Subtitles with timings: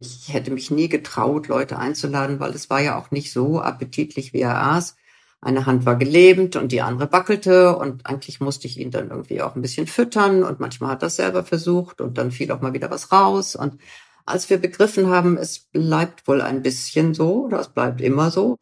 [0.00, 4.32] Ich hätte mich nie getraut, Leute einzuladen, weil es war ja auch nicht so appetitlich,
[4.32, 4.96] wie er aß.
[5.40, 9.42] Eine Hand war gelähmt und die andere wackelte und eigentlich musste ich ihn dann irgendwie
[9.42, 12.74] auch ein bisschen füttern und manchmal hat er selber versucht und dann fiel auch mal
[12.74, 13.80] wieder was raus und
[14.28, 18.58] als wir begriffen haben, es bleibt wohl ein bisschen so oder es bleibt immer so,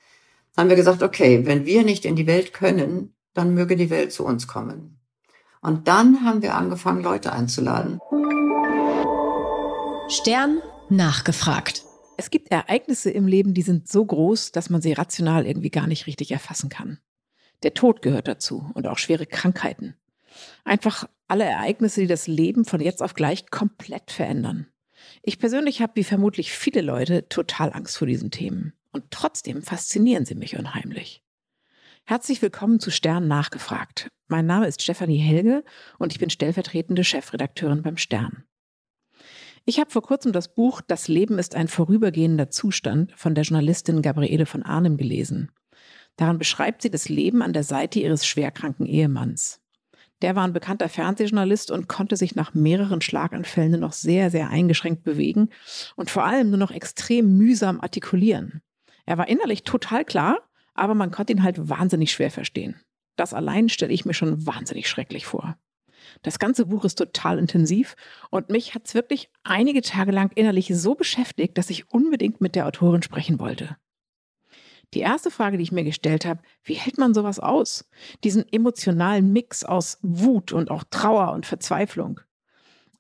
[0.57, 4.13] haben wir gesagt, okay, wenn wir nicht in die Welt können, dann möge die Welt
[4.13, 5.01] zu uns kommen.
[5.61, 7.99] Und dann haben wir angefangen, Leute einzuladen.
[10.09, 11.85] Stern nachgefragt.
[12.17, 15.87] Es gibt Ereignisse im Leben, die sind so groß, dass man sie rational irgendwie gar
[15.87, 16.99] nicht richtig erfassen kann.
[17.63, 19.97] Der Tod gehört dazu und auch schwere Krankheiten.
[20.65, 24.67] Einfach alle Ereignisse, die das Leben von jetzt auf gleich komplett verändern.
[25.23, 28.73] Ich persönlich habe, wie vermutlich viele Leute, total Angst vor diesen Themen.
[28.93, 31.23] Und trotzdem faszinieren sie mich unheimlich.
[32.05, 34.09] Herzlich willkommen zu Stern nachgefragt.
[34.29, 35.65] Mein Name ist Stefanie Helge
[35.99, 38.45] und ich bin stellvertretende Chefredakteurin beim Stern.
[39.69, 44.01] Ich habe vor kurzem das Buch Das Leben ist ein vorübergehender Zustand von der Journalistin
[44.01, 45.51] Gabriele von Arnim gelesen.
[46.15, 49.61] Daran beschreibt sie das Leben an der Seite ihres schwerkranken Ehemanns.
[50.23, 54.51] Der war ein bekannter Fernsehjournalist und konnte sich nach mehreren Schlaganfällen nur noch sehr, sehr
[54.51, 55.49] eingeschränkt bewegen
[55.97, 58.63] und vor allem nur noch extrem mühsam artikulieren.
[59.05, 60.39] Er war innerlich total klar,
[60.75, 62.81] aber man konnte ihn halt wahnsinnig schwer verstehen.
[63.17, 65.59] Das allein stelle ich mir schon wahnsinnig schrecklich vor.
[66.23, 67.97] Das ganze Buch ist total intensiv
[68.31, 72.55] und mich hat es wirklich einige Tage lang innerlich so beschäftigt, dass ich unbedingt mit
[72.55, 73.77] der Autorin sprechen wollte.
[74.95, 77.89] Die erste Frage, die ich mir gestellt habe, wie hält man sowas aus?
[78.25, 82.21] Diesen emotionalen Mix aus Wut und auch Trauer und Verzweiflung.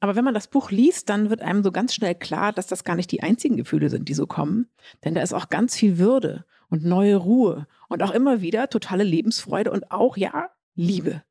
[0.00, 2.84] Aber wenn man das Buch liest, dann wird einem so ganz schnell klar, dass das
[2.84, 4.68] gar nicht die einzigen Gefühle sind, die so kommen.
[5.04, 9.04] Denn da ist auch ganz viel Würde und neue Ruhe und auch immer wieder totale
[9.04, 11.22] Lebensfreude und auch, ja, Liebe.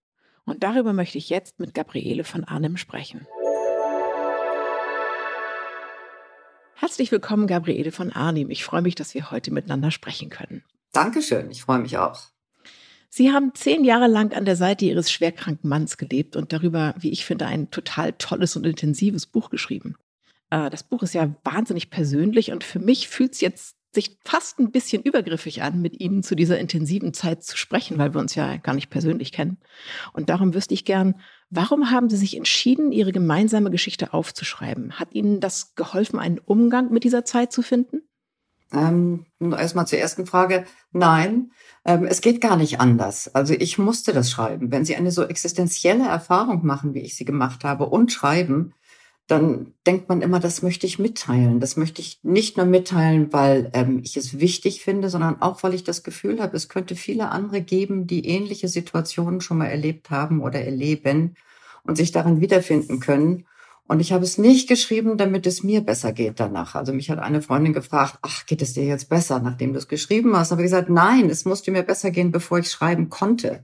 [0.45, 3.25] Und darüber möchte ich jetzt mit Gabriele von Arnim sprechen.
[6.75, 8.51] Herzlich willkommen, Gabriele von Arnim.
[8.51, 10.63] Ich freue mich, dass wir heute miteinander sprechen können.
[10.91, 12.19] Dankeschön, ich freue mich auch.
[13.09, 17.11] Sie haben zehn Jahre lang an der Seite Ihres schwerkranken Manns gelebt und darüber, wie
[17.11, 19.95] ich finde, ein total tolles und intensives Buch geschrieben.
[20.51, 24.59] Äh, das Buch ist ja wahnsinnig persönlich und für mich fühlt es jetzt sich fast
[24.59, 28.35] ein bisschen übergriffig an, mit Ihnen zu dieser intensiven Zeit zu sprechen, weil wir uns
[28.35, 29.57] ja gar nicht persönlich kennen.
[30.13, 31.15] Und darum wüsste ich gern,
[31.49, 34.99] warum haben Sie sich entschieden, Ihre gemeinsame Geschichte aufzuschreiben?
[34.99, 38.01] Hat Ihnen das geholfen, einen Umgang mit dieser Zeit zu finden?
[38.71, 40.65] Ähm, erstmal zur ersten Frage.
[40.91, 41.51] Nein,
[41.85, 43.33] ähm, es geht gar nicht anders.
[43.33, 44.71] Also ich musste das schreiben.
[44.71, 48.73] Wenn Sie eine so existenzielle Erfahrung machen, wie ich sie gemacht habe, und schreiben,
[49.27, 51.59] dann denkt man immer, das möchte ich mitteilen.
[51.59, 55.73] Das möchte ich nicht nur mitteilen, weil ähm, ich es wichtig finde, sondern auch, weil
[55.73, 60.11] ich das Gefühl habe, es könnte viele andere geben, die ähnliche Situationen schon mal erlebt
[60.11, 61.35] haben oder erleben
[61.83, 63.45] und sich darin wiederfinden können.
[63.87, 66.75] Und ich habe es nicht geschrieben, damit es mir besser geht danach.
[66.75, 69.87] Also mich hat eine Freundin gefragt, ach, geht es dir jetzt besser, nachdem du es
[69.87, 70.51] geschrieben hast?
[70.51, 73.63] Aber ich gesagt, nein, es musste mir besser gehen, bevor ich schreiben konnte.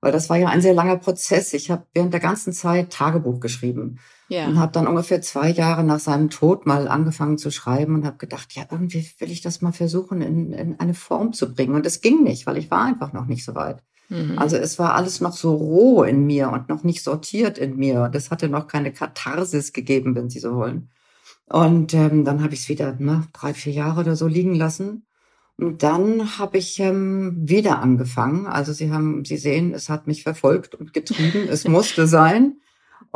[0.00, 1.52] Weil das war ja ein sehr langer Prozess.
[1.52, 4.46] Ich habe während der ganzen Zeit Tagebuch geschrieben ja.
[4.48, 8.16] Und habe dann ungefähr zwei Jahre nach seinem Tod mal angefangen zu schreiben und habe
[8.16, 11.74] gedacht, ja, irgendwie will ich das mal versuchen, in, in eine Form zu bringen.
[11.74, 13.82] Und es ging nicht, weil ich war einfach noch nicht so weit.
[14.08, 14.38] Mhm.
[14.38, 18.02] Also es war alles noch so roh in mir und noch nicht sortiert in mir.
[18.02, 20.90] Und es hatte noch keine Katharsis gegeben, wenn Sie so wollen.
[21.46, 25.06] Und ähm, dann habe ich es wieder ne, drei, vier Jahre oder so liegen lassen.
[25.56, 28.46] Und dann habe ich ähm, wieder angefangen.
[28.46, 31.46] Also Sie haben, Sie sehen, es hat mich verfolgt und getrieben.
[31.48, 32.56] es musste sein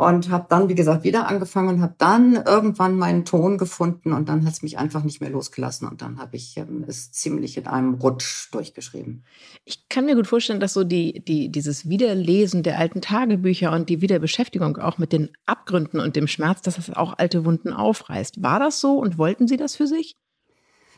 [0.01, 4.29] und habe dann, wie gesagt, wieder angefangen und habe dann irgendwann meinen Ton gefunden und
[4.29, 7.55] dann hat es mich einfach nicht mehr losgelassen und dann habe ich ähm, es ziemlich
[7.55, 9.23] in einem Rutsch durchgeschrieben.
[9.63, 13.89] Ich kann mir gut vorstellen, dass so die, die, dieses Wiederlesen der alten Tagebücher und
[13.89, 18.41] die Wiederbeschäftigung auch mit den Abgründen und dem Schmerz, dass das auch alte Wunden aufreißt.
[18.41, 20.15] War das so und wollten Sie das für sich?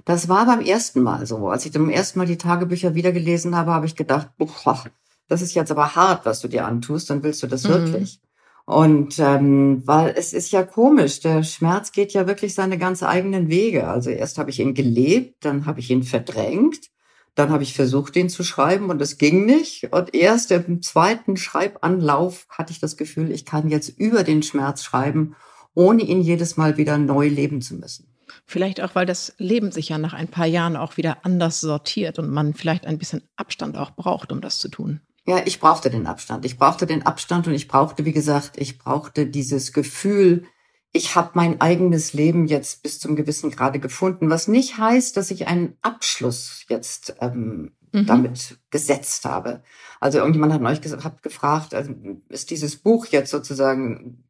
[0.06, 1.50] Das war beim ersten Mal so.
[1.50, 4.86] Als ich zum ersten Mal die Tagebücher wiedergelesen habe, habe ich gedacht, boah,
[5.28, 7.69] das ist jetzt aber hart, was du dir antust, dann willst du das mhm.
[7.69, 8.22] wirklich.
[8.66, 13.50] Und ähm, weil es ist ja komisch, der Schmerz geht ja wirklich seine ganz eigenen
[13.50, 13.88] Wege.
[13.88, 16.89] Also erst habe ich ihn gelebt, dann habe ich ihn verdrängt,
[17.36, 19.92] dann habe ich versucht, ihn zu schreiben und es ging nicht.
[19.92, 24.83] Und erst im zweiten Schreibanlauf hatte ich das Gefühl, ich kann jetzt über den Schmerz
[24.83, 25.36] schreiben,
[25.74, 28.07] ohne ihn jedes Mal wieder neu leben zu müssen.
[28.45, 32.18] Vielleicht auch, weil das Leben sich ja nach ein paar Jahren auch wieder anders sortiert
[32.18, 35.01] und man vielleicht ein bisschen Abstand auch braucht, um das zu tun.
[35.25, 36.44] Ja, ich brauchte den Abstand.
[36.46, 40.46] Ich brauchte den Abstand und ich brauchte, wie gesagt, ich brauchte dieses Gefühl,
[40.92, 45.31] ich habe mein eigenes Leben jetzt bis zum gewissen Grade gefunden, was nicht heißt, dass
[45.31, 48.06] ich einen Abschluss jetzt ähm, mhm.
[48.06, 49.64] damit gesetzt habe.
[50.00, 51.94] Also irgendjemand hat neulich gesagt, hat gefragt, also
[52.30, 54.24] ist dieses Buch jetzt sozusagen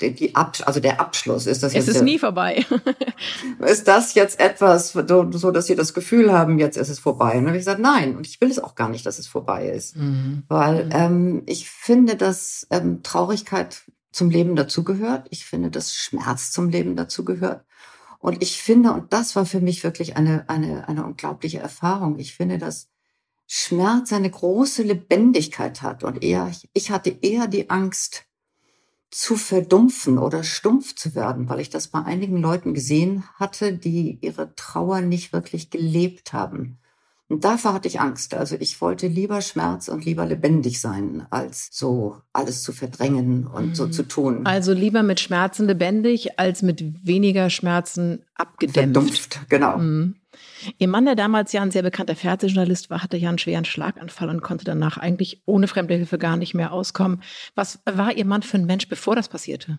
[0.00, 2.64] die, die Ab also der Abschluss ist das es jetzt ist nie vorbei.
[3.66, 7.32] ist das jetzt etwas, so, so, dass sie das Gefühl haben, jetzt ist es vorbei?
[7.32, 9.26] Und dann habe ich gesagt, nein, und ich will es auch gar nicht, dass es
[9.26, 9.96] vorbei ist.
[9.96, 10.44] Mhm.
[10.48, 13.82] Weil ähm, ich finde, dass ähm, Traurigkeit
[14.12, 15.26] zum Leben dazugehört.
[15.30, 17.64] Ich finde, dass Schmerz zum Leben dazugehört.
[18.18, 22.34] Und ich finde, und das war für mich wirklich eine, eine, eine unglaubliche Erfahrung, ich
[22.34, 22.88] finde, dass
[23.48, 26.04] Schmerz eine große Lebendigkeit hat.
[26.04, 28.24] Und eher, ich hatte eher die Angst,
[29.12, 34.18] zu verdumpfen oder stumpf zu werden, weil ich das bei einigen Leuten gesehen hatte, die
[34.22, 36.78] ihre Trauer nicht wirklich gelebt haben.
[37.32, 38.34] Und davor hatte ich Angst.
[38.34, 43.68] Also ich wollte lieber Schmerz und lieber lebendig sein, als so alles zu verdrängen und
[43.68, 43.74] mhm.
[43.74, 44.44] so zu tun.
[44.44, 48.92] Also lieber mit Schmerzen lebendig, als mit weniger Schmerzen abgedämpft.
[48.92, 49.78] Verdumpft, genau.
[49.78, 50.16] Mhm.
[50.76, 54.28] Ihr Mann, der damals ja ein sehr bekannter Fernsehjournalist war, hatte ja einen schweren Schlaganfall
[54.28, 57.22] und konnte danach eigentlich ohne fremde Hilfe gar nicht mehr auskommen.
[57.54, 59.78] Was war Ihr Mann für ein Mensch, bevor das passierte?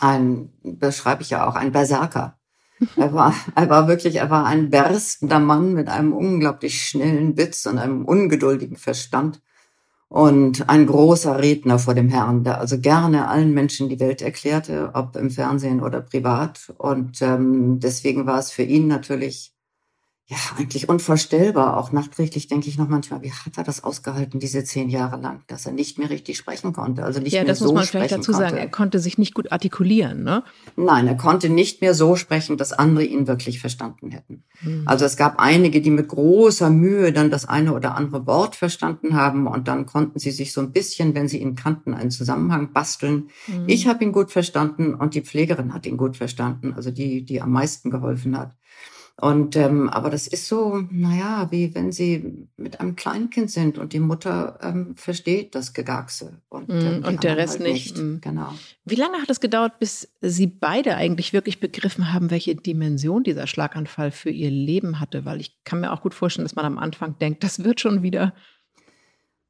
[0.00, 2.38] Ein, beschreibe ich ja auch, ein Berserker.
[2.96, 7.66] Er war, er war wirklich, er war ein berstender Mann mit einem unglaublich schnellen Witz
[7.66, 9.40] und einem ungeduldigen Verstand
[10.08, 14.90] und ein großer Redner vor dem Herrn, der also gerne allen Menschen die Welt erklärte,
[14.94, 16.72] ob im Fernsehen oder privat.
[16.78, 19.53] Und ähm, deswegen war es für ihn natürlich
[20.26, 21.76] ja, eigentlich unvorstellbar.
[21.76, 25.42] Auch nachträglich denke ich noch manchmal, wie hat er das ausgehalten, diese zehn Jahre lang,
[25.48, 27.04] dass er nicht mehr richtig sprechen konnte.
[27.04, 28.48] Also nicht ja, mehr das so muss man vielleicht dazu konnte.
[28.48, 28.56] sagen.
[28.56, 30.42] Er konnte sich nicht gut artikulieren, ne?
[30.76, 34.44] Nein, er konnte nicht mehr so sprechen, dass andere ihn wirklich verstanden hätten.
[34.62, 34.84] Mhm.
[34.86, 39.16] Also es gab einige, die mit großer Mühe dann das eine oder andere Wort verstanden
[39.16, 42.72] haben und dann konnten sie sich so ein bisschen, wenn sie ihn kannten, einen Zusammenhang
[42.72, 43.28] basteln.
[43.46, 43.64] Mhm.
[43.66, 47.42] Ich habe ihn gut verstanden und die Pflegerin hat ihn gut verstanden, also die, die
[47.42, 48.56] am meisten geholfen hat.
[49.20, 53.92] Und ähm, aber das ist so, naja, wie wenn sie mit einem Kleinkind sind und
[53.92, 57.96] die Mutter ähm, versteht das Gegackse und, ähm, mm, und der Rest halt nicht.
[57.96, 58.04] nicht.
[58.04, 58.20] Mm.
[58.20, 58.52] Genau.
[58.84, 63.46] Wie lange hat es gedauert, bis Sie beide eigentlich wirklich begriffen haben, welche Dimension dieser
[63.46, 65.24] Schlaganfall für Ihr Leben hatte?
[65.24, 68.02] Weil ich kann mir auch gut vorstellen, dass man am Anfang denkt, das wird schon
[68.02, 68.34] wieder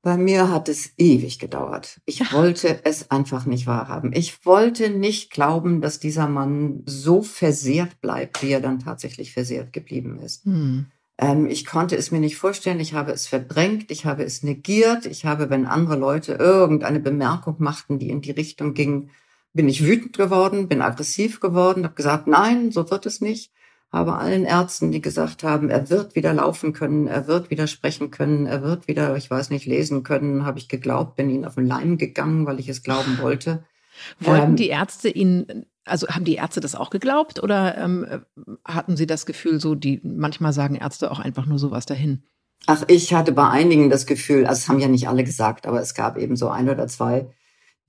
[0.05, 1.99] bei mir hat es ewig gedauert.
[2.05, 4.13] Ich wollte es einfach nicht wahrhaben.
[4.13, 9.73] Ich wollte nicht glauben, dass dieser Mann so versehrt bleibt, wie er dann tatsächlich versehrt
[9.73, 10.45] geblieben ist.
[10.45, 10.87] Hm.
[11.17, 12.81] Ähm, ich konnte es mir nicht vorstellen.
[12.81, 13.91] Ich habe es verdrängt.
[13.91, 15.07] Ich habe es negiert.
[15.07, 19.09] Ich habe, wenn andere Leute irgendeine Bemerkung machten, die in die Richtung ging,
[19.55, 23.53] bin ich wütend geworden, bin aggressiv geworden, habe gesagt, nein, so wird es nicht
[23.95, 28.11] habe allen Ärzten, die gesagt haben, er wird wieder laufen können, er wird wieder sprechen
[28.11, 31.55] können, er wird wieder, ich weiß nicht, lesen können, habe ich geglaubt, bin ihnen auf
[31.55, 33.65] den Leim gegangen, weil ich es glauben wollte.
[34.19, 38.25] Wollten ähm, die Ärzte ihn, also haben die Ärzte das auch geglaubt oder ähm,
[38.65, 42.25] hatten sie das Gefühl, so die, manchmal sagen Ärzte auch einfach nur sowas dahin?
[42.67, 45.81] Ach, ich hatte bei einigen das Gefühl, also es haben ja nicht alle gesagt, aber
[45.81, 47.29] es gab eben so ein oder zwei,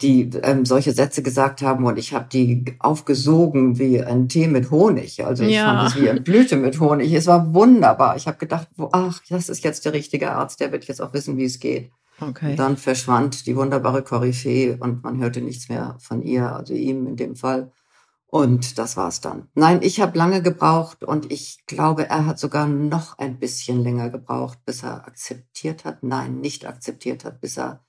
[0.02, 4.70] die ähm, solche Sätze gesagt haben und ich habe die aufgesogen wie ein Tee mit
[4.70, 5.26] Honig.
[5.26, 5.66] Also ich ja.
[5.66, 7.14] fand es wie eine Blüte mit Honig.
[7.14, 8.18] Es war wunderbar.
[8.18, 11.14] Ich habe gedacht, wo, ach, das ist jetzt der richtige Arzt, der wird jetzt auch
[11.14, 11.92] wissen, wie es geht.
[12.20, 12.52] Okay.
[12.52, 17.08] Und dann verschwand die wunderbare Koryphäe und man hörte nichts mehr von ihr, also ihm
[17.08, 17.72] in dem Fall.
[18.28, 19.48] Und das war's dann.
[19.54, 24.10] Nein, ich habe lange gebraucht und ich glaube, er hat sogar noch ein bisschen länger
[24.10, 26.04] gebraucht, bis er akzeptiert hat.
[26.04, 27.86] Nein, nicht akzeptiert hat, bis er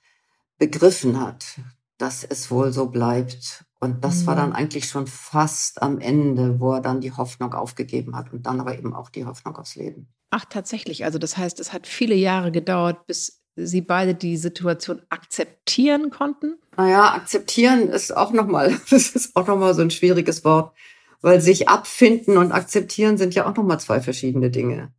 [0.59, 1.59] begriffen hat,
[1.99, 3.65] dass es wohl so bleibt.
[3.81, 4.27] Und das mhm.
[4.27, 4.57] war dann mhm.
[4.57, 8.77] eigentlich schon fast am Ende, wo er dann die Hoffnung aufgegeben hat und dann aber
[8.79, 10.09] eben auch die Hoffnung aufs Leben.
[10.31, 11.05] Ach, tatsächlich.
[11.05, 16.59] Also das heißt, es hat viele Jahre gedauert, bis Sie beide die Situation akzeptieren konnten?
[16.77, 20.75] Naja, akzeptieren ist auch nochmal, das ist auch nochmal so ein schwieriges Wort,
[21.23, 24.93] weil sich abfinden und akzeptieren sind ja auch nochmal zwei verschiedene Dinge.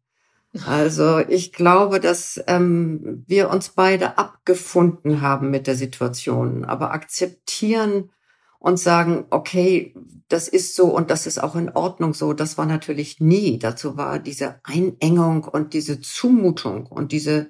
[0.66, 8.10] Also ich glaube, dass ähm, wir uns beide abgefunden haben mit der Situation, aber akzeptieren
[8.60, 9.94] und sagen, okay,
[10.30, 13.60] das ist so und das ist auch in Ordnung so, das war natürlich nie.
[13.60, 17.50] Dazu war diese Einengung und diese Zumutung und diese,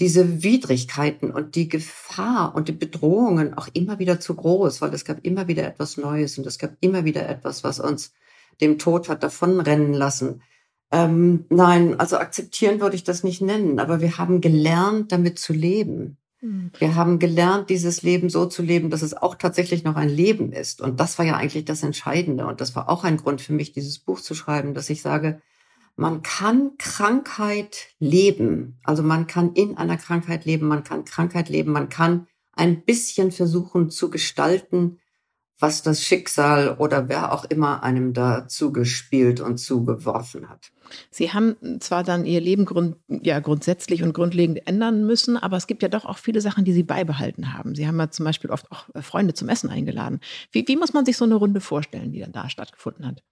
[0.00, 5.04] diese Widrigkeiten und die Gefahr und die Bedrohungen auch immer wieder zu groß, weil es
[5.04, 8.12] gab immer wieder etwas Neues und es gab immer wieder etwas, was uns
[8.60, 10.42] dem Tod hat davonrennen lassen.
[10.92, 15.52] Ähm, nein, also akzeptieren würde ich das nicht nennen, aber wir haben gelernt, damit zu
[15.52, 16.18] leben.
[16.40, 16.72] Mhm.
[16.78, 20.52] Wir haben gelernt, dieses Leben so zu leben, dass es auch tatsächlich noch ein Leben
[20.52, 20.80] ist.
[20.80, 22.46] Und das war ja eigentlich das Entscheidende.
[22.46, 25.40] Und das war auch ein Grund für mich, dieses Buch zu schreiben, dass ich sage,
[25.96, 28.78] man kann Krankheit leben.
[28.84, 33.32] Also man kann in einer Krankheit leben, man kann Krankheit leben, man kann ein bisschen
[33.32, 34.98] versuchen zu gestalten,
[35.60, 40.72] was das Schicksal oder wer auch immer einem da zugespielt und zugeworfen hat.
[41.10, 45.66] Sie haben zwar dann Ihr Leben grund, ja, grundsätzlich und grundlegend ändern müssen, aber es
[45.66, 47.74] gibt ja doch auch viele Sachen, die Sie beibehalten haben.
[47.74, 50.20] Sie haben ja zum Beispiel oft auch Freunde zum Essen eingeladen.
[50.50, 53.22] Wie, wie muss man sich so eine Runde vorstellen, die dann da stattgefunden hat?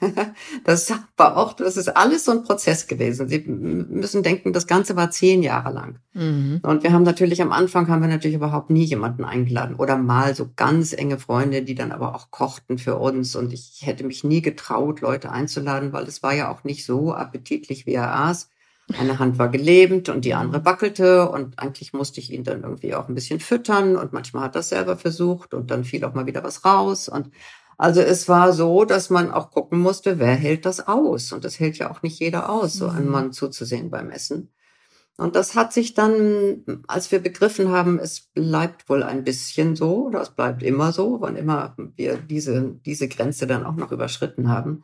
[0.64, 3.28] Das war auch, das ist alles so ein Prozess gewesen.
[3.28, 5.98] Sie müssen denken, das Ganze war zehn Jahre lang.
[6.12, 6.60] Mhm.
[6.62, 10.34] Und wir haben natürlich am Anfang haben wir natürlich überhaupt nie jemanden eingeladen oder mal
[10.34, 13.36] so ganz enge Freunde, die dann aber auch kochten für uns.
[13.36, 17.12] Und ich hätte mich nie getraut, Leute einzuladen, weil es war ja auch nicht so
[17.12, 18.50] appetitlich, wie er aß.
[18.98, 22.94] Eine Hand war gelähmt und die andere wackelte und eigentlich musste ich ihn dann irgendwie
[22.94, 26.12] auch ein bisschen füttern und manchmal hat er es selber versucht und dann fiel auch
[26.12, 27.30] mal wieder was raus und
[27.84, 31.32] also es war so, dass man auch gucken musste, wer hält das aus?
[31.32, 33.12] Und das hält ja auch nicht jeder aus, so einem mhm.
[33.12, 34.54] Mann zuzusehen beim Essen.
[35.18, 40.06] Und das hat sich dann, als wir begriffen haben, es bleibt wohl ein bisschen so,
[40.06, 44.48] oder es bleibt immer so, wann immer wir diese, diese Grenze dann auch noch überschritten
[44.48, 44.82] haben,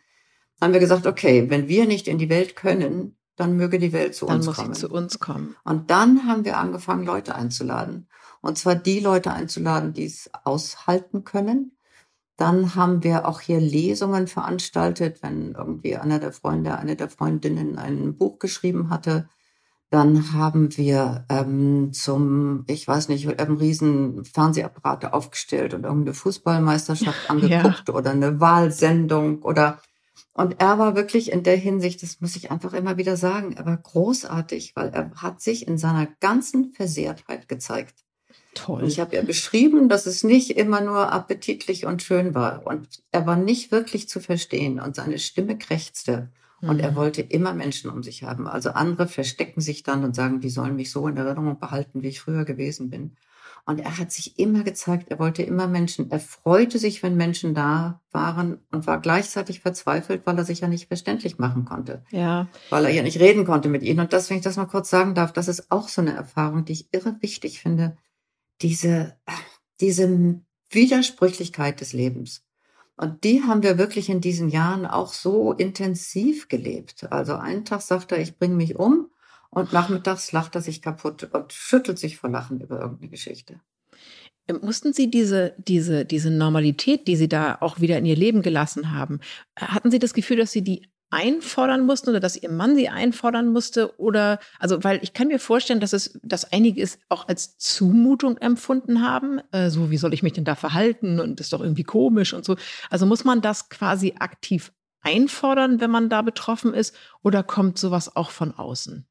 [0.61, 4.14] haben wir gesagt, okay, wenn wir nicht in die Welt können, dann möge die Welt
[4.14, 4.75] zu dann uns muss kommen.
[4.75, 5.57] Sie zu uns kommen.
[5.64, 8.09] Und dann haben wir angefangen, Leute einzuladen.
[8.42, 11.73] Und zwar die Leute einzuladen, die es aushalten können,
[12.40, 17.76] dann haben wir auch hier Lesungen veranstaltet, wenn irgendwie einer der Freunde, eine der Freundinnen
[17.76, 19.28] ein Buch geschrieben hatte.
[19.90, 27.18] Dann haben wir ähm, zum, ich weiß nicht, ähm, riesen Fernsehapparate aufgestellt und irgendeine Fußballmeisterschaft
[27.28, 27.94] angeguckt ja.
[27.94, 29.78] oder eine Wahlsendung oder
[30.32, 33.66] und er war wirklich in der Hinsicht, das muss ich einfach immer wieder sagen, er
[33.66, 38.04] war großartig, weil er hat sich in seiner ganzen Versehrtheit gezeigt.
[38.54, 38.85] Toll.
[38.85, 42.66] Ich habe ja beschrieben, dass es nicht immer nur appetitlich und schön war.
[42.66, 46.30] Und er war nicht wirklich zu verstehen und seine Stimme krächzte.
[46.61, 46.83] Und mhm.
[46.83, 48.47] er wollte immer Menschen um sich haben.
[48.47, 52.09] Also andere verstecken sich dann und sagen, die sollen mich so in Erinnerung behalten, wie
[52.09, 53.16] ich früher gewesen bin.
[53.66, 57.54] Und er hat sich immer gezeigt, er wollte immer Menschen, er freute sich, wenn Menschen
[57.54, 62.02] da waren und war gleichzeitig verzweifelt, weil er sich ja nicht verständlich machen konnte.
[62.11, 62.49] Ja.
[62.71, 64.00] Weil er ja nicht reden konnte mit ihnen.
[64.00, 66.64] Und das, wenn ich das mal kurz sagen darf, das ist auch so eine Erfahrung,
[66.64, 67.97] die ich irre wichtig finde
[68.62, 69.17] diese,
[69.81, 70.40] diese
[70.71, 72.45] Widersprüchlichkeit des Lebens.
[72.97, 77.11] Und die haben wir wirklich in diesen Jahren auch so intensiv gelebt.
[77.11, 79.11] Also einen Tag sagt er, ich bringe mich um
[79.49, 83.61] und nachmittags lacht er sich kaputt und schüttelt sich vor Lachen über irgendeine Geschichte.
[84.61, 88.93] Mussten Sie diese, diese, diese Normalität, die Sie da auch wieder in Ihr Leben gelassen
[88.93, 89.21] haben,
[89.57, 93.52] hatten Sie das Gefühl, dass Sie die einfordern mussten oder dass ihr Mann sie einfordern
[93.52, 97.59] musste oder also weil ich kann mir vorstellen, dass es dass einige es auch als
[97.59, 101.52] Zumutung empfunden haben, äh, so wie soll ich mich denn da verhalten und das ist
[101.52, 102.57] doch irgendwie komisch und so.
[102.90, 108.14] Also muss man das quasi aktiv einfordern, wenn man da betroffen ist oder kommt sowas
[108.14, 109.07] auch von außen?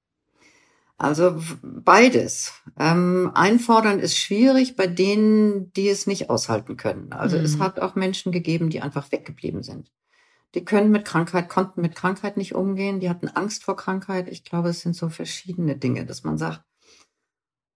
[0.97, 2.53] Also beides.
[2.77, 7.13] Ähm, einfordern ist schwierig bei denen, die es nicht aushalten können.
[7.13, 7.45] Also mhm.
[7.45, 9.91] es hat auch Menschen gegeben, die einfach weggeblieben sind.
[10.55, 12.99] Die können mit Krankheit, konnten mit Krankheit nicht umgehen.
[12.99, 14.27] Die hatten Angst vor Krankheit.
[14.27, 16.63] Ich glaube, es sind so verschiedene Dinge, dass man sagt,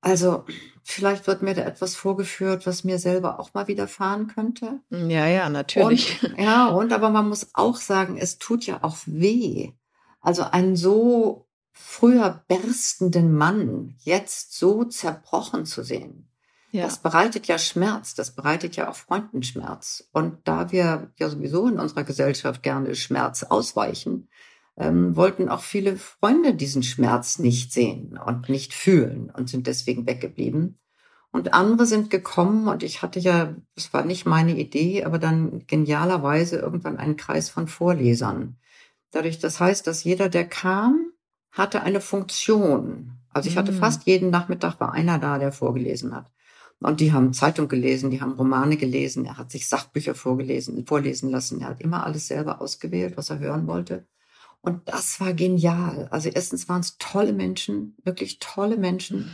[0.01, 0.43] also
[0.83, 4.81] vielleicht wird mir da etwas vorgeführt, was mir selber auch mal widerfahren könnte.
[4.89, 6.21] Ja, ja, natürlich.
[6.23, 9.71] Und, ja, und aber man muss auch sagen, es tut ja auch weh.
[10.19, 16.27] Also einen so früher berstenden Mann jetzt so zerbrochen zu sehen.
[16.73, 16.85] Ja.
[16.85, 20.09] Das bereitet ja Schmerz, das bereitet ja auch Freunden Schmerz.
[20.11, 24.27] Und da wir ja sowieso in unserer Gesellschaft gerne Schmerz ausweichen,
[24.75, 30.07] ähm, wollten auch viele Freunde diesen Schmerz nicht sehen und nicht fühlen und sind deswegen
[30.07, 30.79] weggeblieben.
[31.31, 35.67] Und andere sind gekommen und ich hatte ja, das war nicht meine Idee, aber dann
[35.67, 38.57] genialerweise irgendwann einen Kreis von Vorlesern.
[39.11, 41.11] Dadurch, das heißt, dass jeder, der kam,
[41.51, 43.19] hatte eine Funktion.
[43.29, 43.75] Also ich hatte mm.
[43.75, 46.31] fast jeden Nachmittag war einer da, der vorgelesen hat.
[46.83, 51.29] Und die haben Zeitung gelesen, die haben Romane gelesen, er hat sich Sachbücher vorgelesen, vorlesen
[51.29, 51.61] lassen.
[51.61, 54.05] Er hat immer alles selber ausgewählt, was er hören wollte.
[54.59, 56.07] Und das war genial.
[56.11, 59.31] Also erstens waren es tolle Menschen, wirklich tolle Menschen,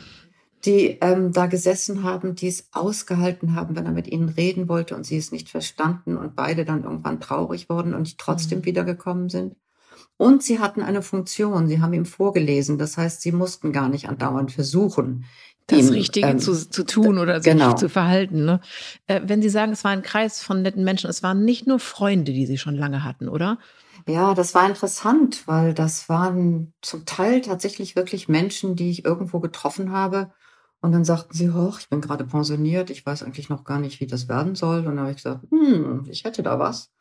[0.65, 4.95] die ähm, da gesessen haben, die es ausgehalten haben, wenn er mit ihnen reden wollte
[4.95, 8.65] und sie es nicht verstanden und beide dann irgendwann traurig wurden und trotzdem mhm.
[8.65, 9.55] wiedergekommen sind.
[10.17, 12.77] Und sie hatten eine Funktion, sie haben ihm vorgelesen.
[12.77, 15.25] Das heißt, sie mussten gar nicht andauernd versuchen,
[15.71, 17.73] das ihm, Richtige ähm, zu, zu tun oder sich genau.
[17.73, 18.45] zu verhalten.
[18.45, 18.59] Ne?
[19.07, 21.79] Äh, wenn Sie sagen, es war ein Kreis von netten Menschen, es waren nicht nur
[21.79, 23.57] Freunde, die Sie schon lange hatten, oder?
[24.07, 29.39] Ja, das war interessant, weil das waren zum Teil tatsächlich wirklich Menschen, die ich irgendwo
[29.39, 30.31] getroffen habe.
[30.81, 33.99] Und dann sagten sie, hoch, ich bin gerade pensioniert, ich weiß eigentlich noch gar nicht,
[33.99, 34.79] wie das werden soll.
[34.79, 36.91] Und dann habe ich gesagt, hm, ich hätte da was.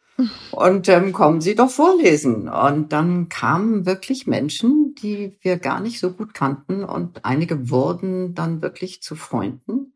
[0.51, 2.49] Und ähm, kommen Sie doch vorlesen.
[2.49, 6.83] Und dann kamen wirklich Menschen, die wir gar nicht so gut kannten.
[6.83, 9.93] Und einige wurden dann wirklich zu Freunden.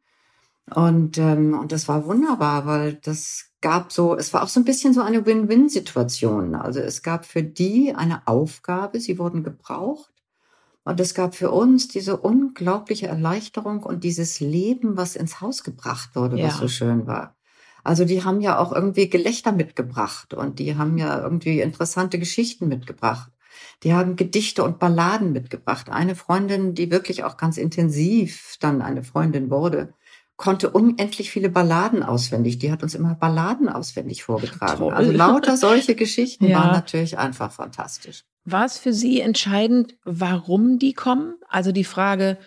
[0.72, 4.64] Und, ähm, und das war wunderbar, weil das gab so, es war auch so ein
[4.64, 6.54] bisschen so eine Win-Win-Situation.
[6.54, 10.12] Also es gab für die eine Aufgabe, sie wurden gebraucht.
[10.84, 16.10] Und es gab für uns diese unglaubliche Erleichterung und dieses Leben, was ins Haus gebracht
[16.14, 16.46] wurde, Ja.
[16.48, 17.36] was so schön war.
[17.84, 22.68] Also die haben ja auch irgendwie Gelächter mitgebracht und die haben ja irgendwie interessante Geschichten
[22.68, 23.30] mitgebracht.
[23.82, 25.90] Die haben Gedichte und Balladen mitgebracht.
[25.90, 29.92] Eine Freundin, die wirklich auch ganz intensiv dann eine Freundin wurde,
[30.36, 32.58] konnte unendlich viele Balladen auswendig.
[32.58, 34.78] Die hat uns immer Balladen auswendig vorgetragen.
[34.78, 34.92] Toll.
[34.92, 36.60] Also lauter solche Geschichten Ja.
[36.60, 38.24] waren natürlich einfach fantastisch.
[38.44, 41.36] War es für Sie entscheidend, warum die kommen?
[41.48, 42.38] Also die Frage,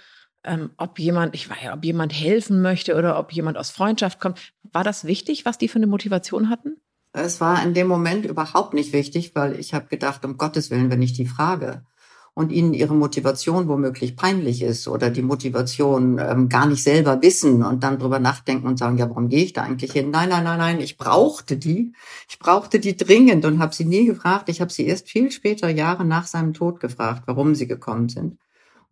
[0.44, 4.20] ähm, ob jemand, ich weiß ja, ob jemand helfen möchte oder ob jemand aus Freundschaft
[4.20, 4.54] kommt.
[4.76, 6.76] War das wichtig, was die für eine Motivation hatten?
[7.14, 10.92] Es war in dem Moment überhaupt nicht wichtig, weil ich habe gedacht, um Gottes Willen,
[10.92, 11.86] wenn ich die frage
[12.34, 17.64] und ihnen ihre Motivation womöglich peinlich ist oder die Motivation ähm, gar nicht selber wissen
[17.64, 20.12] und dann drüber nachdenken und sagen, ja, warum gehe ich da eigentlich hin?
[20.12, 21.94] Nein, nein, nein, nein, ich brauchte die.
[22.28, 24.50] Ich brauchte die dringend und habe sie nie gefragt.
[24.50, 28.40] Ich habe sie erst viel später, Jahre nach seinem Tod gefragt, warum sie gekommen sind.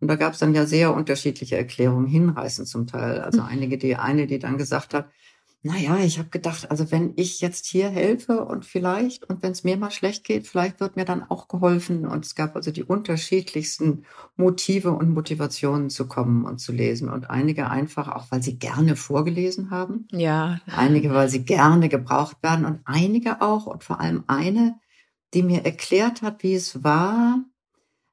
[0.00, 3.20] Und da gab es dann ja sehr unterschiedliche Erklärungen, hinreißend zum Teil.
[3.20, 5.10] Also einige, die eine, die dann gesagt hat,
[5.66, 9.64] naja, ich habe gedacht, also wenn ich jetzt hier helfe und vielleicht, und wenn es
[9.64, 12.06] mir mal schlecht geht, vielleicht wird mir dann auch geholfen.
[12.06, 14.04] Und es gab also die unterschiedlichsten
[14.36, 17.08] Motive und Motivationen zu kommen und zu lesen.
[17.08, 20.06] Und einige einfach auch, weil sie gerne vorgelesen haben.
[20.12, 20.60] Ja.
[20.66, 22.66] Einige, weil sie gerne gebraucht werden.
[22.66, 24.78] Und einige auch, und vor allem eine,
[25.32, 27.42] die mir erklärt hat, wie es war,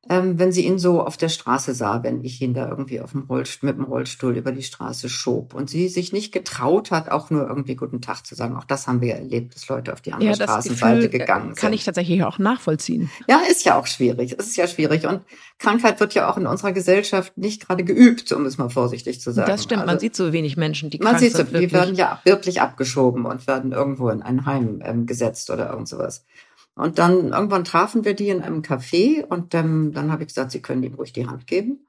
[0.10, 3.12] ähm, wenn sie ihn so auf der Straße sah, wenn ich ihn da irgendwie auf
[3.12, 7.10] dem Rollstuhl, mit dem Rollstuhl über die Straße schob und sie sich nicht getraut hat,
[7.12, 8.56] auch nur irgendwie guten Tag zu sagen.
[8.58, 11.52] Auch das haben wir ja erlebt, dass Leute auf die andere Ja, Straßenseite Gefühl gegangen
[11.52, 11.74] äh, kann sind.
[11.74, 13.12] ich tatsächlich auch nachvollziehen.
[13.28, 14.36] ja, ist ja auch schwierig.
[14.40, 15.06] Es ist ja schwierig.
[15.06, 15.22] Und
[15.60, 19.32] Krankheit wird ja auch in unserer Gesellschaft nicht gerade geübt, um es mal vorsichtig zu
[19.32, 19.52] sagen.
[19.52, 21.56] Das stimmt, man Also- sieht so wenig Menschen, die man krank sieht, so, sind.
[21.60, 25.88] die werden ja wirklich abgeschoben und werden irgendwo in ein Heim ähm, gesetzt oder irgend
[25.88, 26.26] sowas.
[26.76, 30.52] Und dann irgendwann trafen wir die in einem Café und ähm, dann habe ich gesagt,
[30.52, 31.88] sie können ihm ruhig die Hand geben.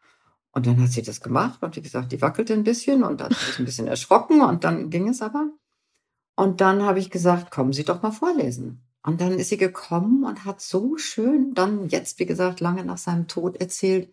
[0.50, 3.30] Und dann hat sie das gemacht und wie gesagt, die wackelte ein bisschen und dann
[3.30, 5.50] ist ein bisschen erschrocken und dann ging es aber.
[6.36, 8.82] Und dann habe ich gesagt, kommen Sie doch mal vorlesen.
[9.04, 12.98] Und dann ist sie gekommen und hat so schön dann jetzt, wie gesagt, lange nach
[12.98, 14.12] seinem Tod erzählt,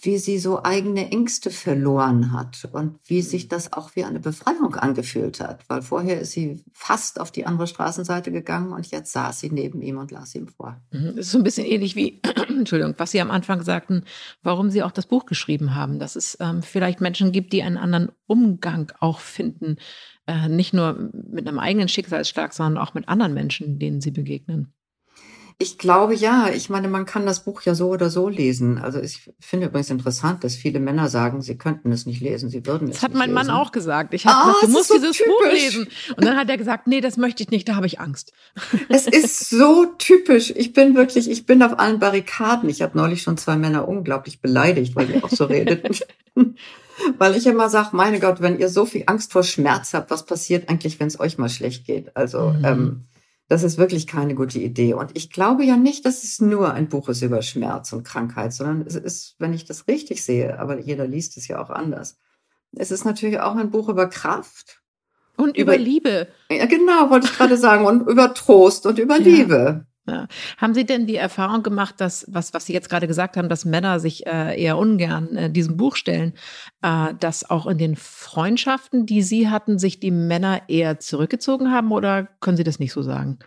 [0.00, 4.74] wie sie so eigene Ängste verloren hat und wie sich das auch wie eine Befreiung
[4.74, 5.68] angefühlt hat.
[5.68, 9.80] Weil vorher ist sie fast auf die andere Straßenseite gegangen und jetzt saß sie neben
[9.82, 10.80] ihm und las ihm vor.
[10.90, 11.16] Mhm.
[11.16, 14.04] Das ist so ein bisschen ähnlich wie, Entschuldigung, was Sie am Anfang sagten,
[14.42, 17.76] warum Sie auch das Buch geschrieben haben, dass es ähm, vielleicht Menschen gibt, die einen
[17.76, 19.76] anderen Umgang auch finden,
[20.26, 24.72] äh, nicht nur mit einem eigenen Schicksalsschlag, sondern auch mit anderen Menschen, denen sie begegnen.
[25.62, 28.78] Ich glaube ja, ich meine, man kann das Buch ja so oder so lesen.
[28.78, 32.66] Also ich finde übrigens interessant, dass viele Männer sagen, sie könnten es nicht lesen, sie
[32.66, 33.56] würden es Das hat nicht mein Mann lesen.
[33.56, 34.12] auch gesagt.
[34.12, 35.62] Ich habe Ah, gesagt, du musst so dieses Buch typisch.
[35.62, 35.88] lesen.
[36.16, 38.32] Und dann hat er gesagt, nee, das möchte ich nicht, da habe ich Angst.
[38.88, 40.52] Es ist so typisch.
[40.56, 42.68] Ich bin wirklich, ich bin auf allen Barrikaden.
[42.68, 45.96] Ich habe neulich schon zwei Männer unglaublich beleidigt, weil die auch so redeten.
[47.18, 50.26] weil ich immer sage, meine Gott, wenn ihr so viel Angst vor Schmerz habt, was
[50.26, 52.16] passiert eigentlich, wenn es euch mal schlecht geht?
[52.16, 52.64] Also Mhm.
[52.64, 53.04] ähm,
[53.52, 54.94] das ist wirklich keine gute Idee.
[54.94, 58.54] Und ich glaube ja nicht, dass es nur ein Buch ist über Schmerz und Krankheit,
[58.54, 62.16] sondern es ist, wenn ich das richtig sehe, aber jeder liest es ja auch anders.
[62.74, 64.80] Es ist natürlich auch ein Buch über Kraft.
[65.36, 66.28] Und über, Über- Liebe.
[66.50, 67.84] Ja, genau, wollte ich gerade sagen.
[67.84, 69.22] Und über Trost und über Ja.
[69.22, 69.86] Liebe.
[70.06, 70.26] Ja.
[70.58, 73.64] Haben Sie denn die Erfahrung gemacht, dass, was, was Sie jetzt gerade gesagt haben, dass
[73.64, 76.34] Männer sich äh, eher ungern äh, diesem Buch stellen,
[76.82, 81.92] äh, dass auch in den Freundschaften, die Sie hatten, sich die Männer eher zurückgezogen haben
[81.92, 83.38] oder können Sie das nicht so sagen?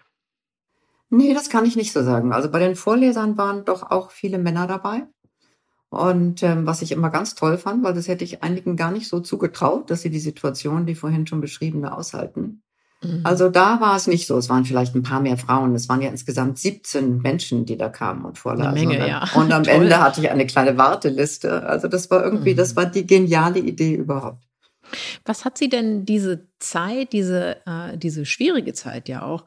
[1.09, 2.31] Nee, das kann ich nicht so sagen.
[2.31, 5.03] Also bei den Vorlesern waren doch auch viele Männer dabei.
[5.89, 9.07] Und ähm, was ich immer ganz toll fand, weil das hätte ich einigen gar nicht
[9.07, 12.63] so zugetraut, dass sie die Situation, die vorhin schon beschriebene, aushalten.
[13.01, 13.21] Mhm.
[13.23, 14.37] Also da war es nicht so.
[14.37, 15.75] Es waren vielleicht ein paar mehr Frauen.
[15.75, 18.73] Es waren ja insgesamt 17 Menschen, die da kamen und vorlasen.
[18.73, 19.29] Menge, und, dann, ja.
[19.35, 19.63] und am.
[19.63, 21.63] Ende hatte ich eine kleine Warteliste.
[21.63, 22.57] Also das war irgendwie, Mhm.
[22.57, 24.43] das war die geniale Idee überhaupt.
[25.25, 29.45] Was hat Sie denn diese Zeit, diese, äh, diese schwierige Zeit ja auch,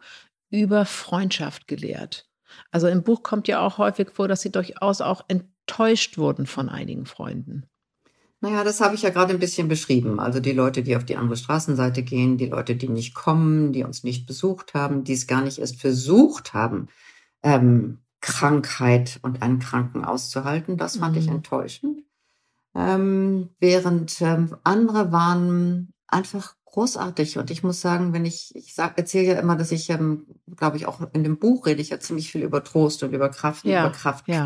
[0.51, 2.27] über Freundschaft gelehrt?
[2.71, 6.69] Also im Buch kommt ja auch häufig vor, dass Sie durchaus auch enttäuscht wurden von
[6.69, 7.67] einigen Freunden.
[8.41, 10.21] Naja, das habe ich ja gerade ein bisschen beschrieben.
[10.21, 13.83] Also die Leute, die auf die andere Straßenseite gehen, die Leute, die nicht kommen, die
[13.83, 16.89] uns nicht besucht haben, die es gar nicht erst versucht haben,
[17.43, 20.77] ähm, Krankheit und einen Kranken auszuhalten.
[20.77, 21.37] Das fand ich Mhm.
[21.37, 22.03] enttäuschend.
[22.75, 27.39] Ähm, während ähm, andere waren einfach großartig.
[27.39, 30.87] Und ich muss sagen, wenn ich, ich erzähle ja immer, dass ich, ähm, glaube ich,
[30.87, 33.73] auch in dem Buch rede ich ja ziemlich viel über Trost und über Kraft und
[33.73, 33.97] Ja, über
[34.27, 34.45] ja.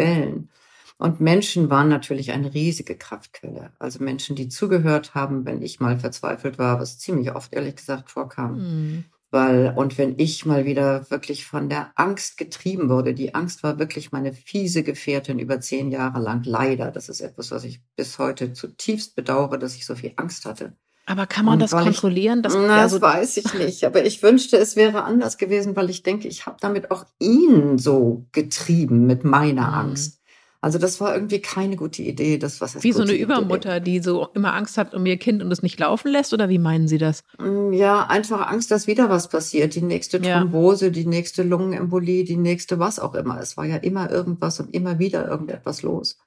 [1.02, 3.72] Und Menschen waren natürlich eine riesige Kraftquelle.
[3.80, 8.12] Also Menschen, die zugehört haben, wenn ich mal verzweifelt war, was ziemlich oft ehrlich gesagt
[8.12, 8.58] vorkam.
[8.58, 9.04] Mhm.
[9.32, 13.80] Weil, und wenn ich mal wieder wirklich von der Angst getrieben wurde, die Angst war
[13.80, 16.92] wirklich meine fiese Gefährtin über zehn Jahre lang, leider.
[16.92, 20.76] Das ist etwas, was ich bis heute zutiefst bedauere, dass ich so viel Angst hatte.
[21.06, 22.38] Aber kann man und das kontrollieren?
[22.38, 23.82] Ich, das, na, das weiß ich nicht.
[23.82, 27.76] Aber ich wünschte, es wäre anders gewesen, weil ich denke, ich habe damit auch ihn
[27.76, 29.74] so getrieben mit meiner mhm.
[29.74, 30.21] Angst.
[30.62, 32.38] Also das war irgendwie keine gute Idee.
[32.38, 33.90] Das was Wie so eine Übermutter, Idee.
[33.90, 36.60] die so immer Angst hat um ihr Kind und es nicht laufen lässt, oder wie
[36.60, 37.24] meinen Sie das?
[37.40, 39.74] Mm, ja, einfach Angst, dass wieder was passiert.
[39.74, 40.90] Die nächste Thrombose, ja.
[40.92, 43.40] die nächste Lungenembolie, die nächste was auch immer.
[43.40, 46.18] Es war ja immer irgendwas und immer wieder irgendetwas los.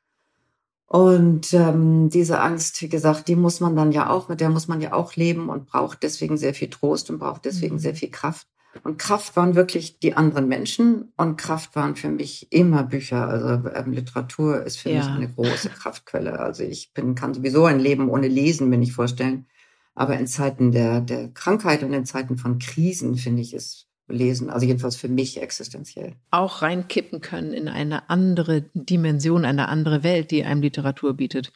[0.86, 4.68] Und ähm, diese Angst, wie gesagt, die muss man dann ja auch, mit der muss
[4.68, 7.80] man ja auch leben und braucht deswegen sehr viel Trost und braucht deswegen mhm.
[7.80, 8.48] sehr viel Kraft.
[8.84, 13.28] Und Kraft waren wirklich die anderen Menschen und Kraft waren für mich immer Bücher.
[13.28, 14.98] Also ähm, Literatur ist für ja.
[14.98, 16.40] mich eine große Kraftquelle.
[16.40, 19.48] Also ich bin, kann sowieso ein Leben ohne Lesen mir nicht vorstellen.
[19.94, 24.52] Aber in Zeiten der, der Krankheit und in Zeiten von Krisen finde ich es Lesen,
[24.52, 26.14] also jedenfalls für mich existenziell.
[26.30, 31.52] Auch reinkippen können in eine andere Dimension, eine andere Welt, die einem Literatur bietet.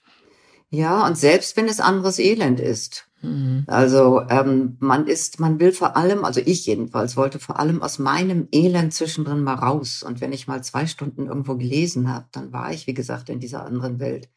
[0.70, 3.09] Ja, und selbst wenn es anderes Elend ist.
[3.22, 3.64] Mhm.
[3.68, 8.00] Also ähm, man ist, man will vor allem, also ich jedenfalls wollte vor allem aus
[8.00, 10.04] meinem Elend zwischendrin mal raus.
[10.04, 13.40] Und wenn ich mal zwei Stunden irgendwo gelesen habe, dann war ich, wie gesagt, in
[13.40, 14.30] dieser anderen Welt.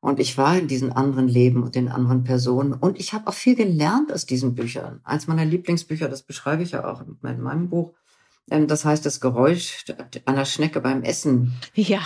[0.00, 2.72] Und ich war in diesen anderen Leben und den anderen Personen.
[2.72, 5.00] Und ich habe auch viel gelernt aus diesen Büchern.
[5.02, 7.94] Eins meiner Lieblingsbücher, das beschreibe ich ja auch in meinem Buch,
[8.50, 9.84] das heißt das Geräusch
[10.24, 11.52] einer Schnecke beim Essen.
[11.74, 12.00] Ja.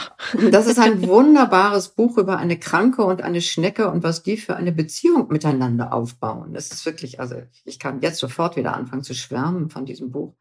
[0.51, 4.57] Das ist ein wunderbares Buch über eine Kranke und eine Schnecke und was die für
[4.57, 6.53] eine Beziehung miteinander aufbauen.
[6.55, 10.35] Das ist wirklich, also ich kann jetzt sofort wieder anfangen zu schwärmen von diesem Buch.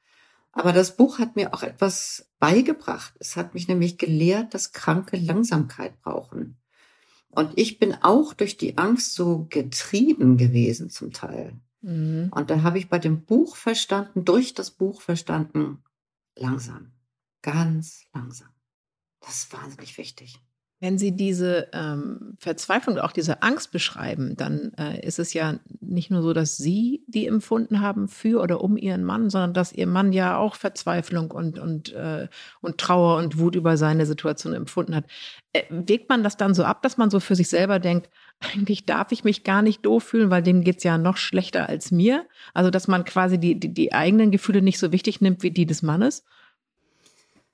[0.54, 3.14] Aber das Buch hat mir auch etwas beigebracht.
[3.20, 6.58] Es hat mich nämlich gelehrt, dass Kranke Langsamkeit brauchen.
[7.30, 11.54] Und ich bin auch durch die Angst so getrieben gewesen zum Teil.
[11.82, 12.32] Mhm.
[12.36, 15.82] Und da habe ich bei dem Buch verstanden, durch das Buch verstanden,
[16.36, 16.94] langsam,
[17.42, 18.54] ganz langsam.
[19.20, 20.40] Das ist wahnsinnig wichtig.
[20.82, 26.10] Wenn Sie diese ähm, Verzweiflung, auch diese Angst beschreiben, dann äh, ist es ja nicht
[26.10, 29.86] nur so, dass Sie die empfunden haben für oder um Ihren Mann, sondern dass Ihr
[29.86, 32.28] Mann ja auch Verzweiflung und, und, äh,
[32.62, 35.06] und Trauer und Wut über seine Situation empfunden hat.
[35.54, 38.88] Äh, wägt man das dann so ab, dass man so für sich selber denkt, eigentlich
[38.88, 42.26] darf ich mich gar nicht doof fühlen, weil dem geht's ja noch schlechter als mir?
[42.56, 45.68] Also, dass man quasi die, die, die eigenen Gefühle nicht so wichtig nimmt wie die
[45.68, 46.24] des Mannes?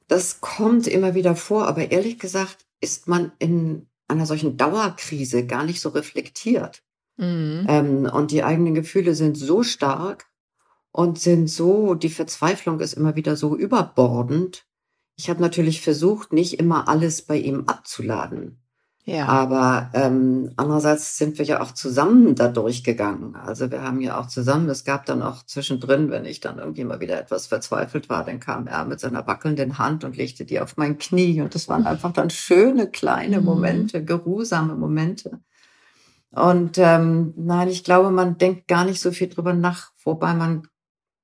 [0.08, 5.63] Das kommt immer wieder vor, aber ehrlich gesagt ist man in einer solchen Dauerkrise gar
[5.63, 6.84] nicht so reflektiert.
[7.18, 7.66] Mhm.
[7.68, 10.28] Ähm, und die eigenen Gefühle sind so stark
[10.92, 14.66] und sind so, die Verzweiflung ist immer wieder so überbordend.
[15.16, 18.62] Ich habe natürlich versucht, nicht immer alles bei ihm abzuladen.
[19.10, 19.26] Ja.
[19.28, 23.38] Aber ähm, andererseits sind wir ja auch zusammen da durchgegangen.
[23.38, 26.84] Also wir haben ja auch zusammen, es gab dann auch zwischendrin, wenn ich dann irgendwie
[26.84, 30.60] mal wieder etwas verzweifelt war, dann kam er mit seiner wackelnden Hand und legte die
[30.60, 31.39] auf mein Knie.
[31.39, 33.46] Und das waren einfach dann schöne kleine mhm.
[33.46, 35.39] Momente, geruhsame Momente.
[36.32, 40.67] Und ähm, nein, ich glaube, man denkt gar nicht so viel drüber nach, wobei man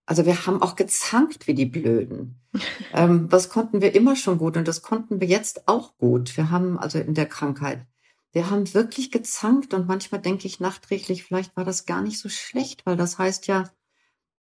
[0.06, 2.42] also wir haben auch gezankt wie die Blöden.
[2.94, 6.36] ähm, was konnten wir immer schon gut und das konnten wir jetzt auch gut.
[6.38, 7.86] Wir haben also in der Krankheit,
[8.32, 12.30] wir haben wirklich gezankt und manchmal denke ich nachträglich, vielleicht war das gar nicht so
[12.30, 13.70] schlecht, weil das heißt ja,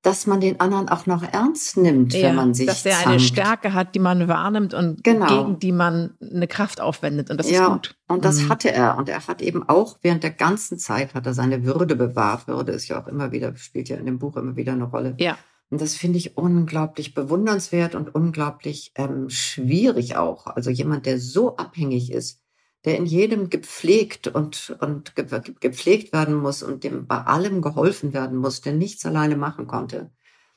[0.03, 3.09] dass man den anderen auch noch ernst nimmt, ja, wenn man sich Dass er zankt.
[3.09, 5.27] eine Stärke hat, die man wahrnimmt und genau.
[5.27, 7.31] gegen die man eine Kraft aufwendet.
[7.31, 7.96] Und das ja, ist gut.
[8.09, 8.49] Und das mhm.
[8.49, 8.96] hatte er.
[8.96, 12.49] Und er hat eben auch während der ganzen Zeit hat er seine Würde bewahrt.
[12.49, 15.16] Würde ist ja auch immer wieder, spielt ja in dem Buch immer wieder eine Rolle.
[15.18, 15.37] Ja.
[15.70, 20.46] Und das finde ich unglaublich bewundernswert und unglaublich ähm, schwierig auch.
[20.46, 22.42] Also jemand, der so abhängig ist,
[22.85, 28.38] der in jedem gepflegt und, und gepflegt werden muss und dem bei allem geholfen werden
[28.38, 30.11] muss, der nichts alleine machen konnte,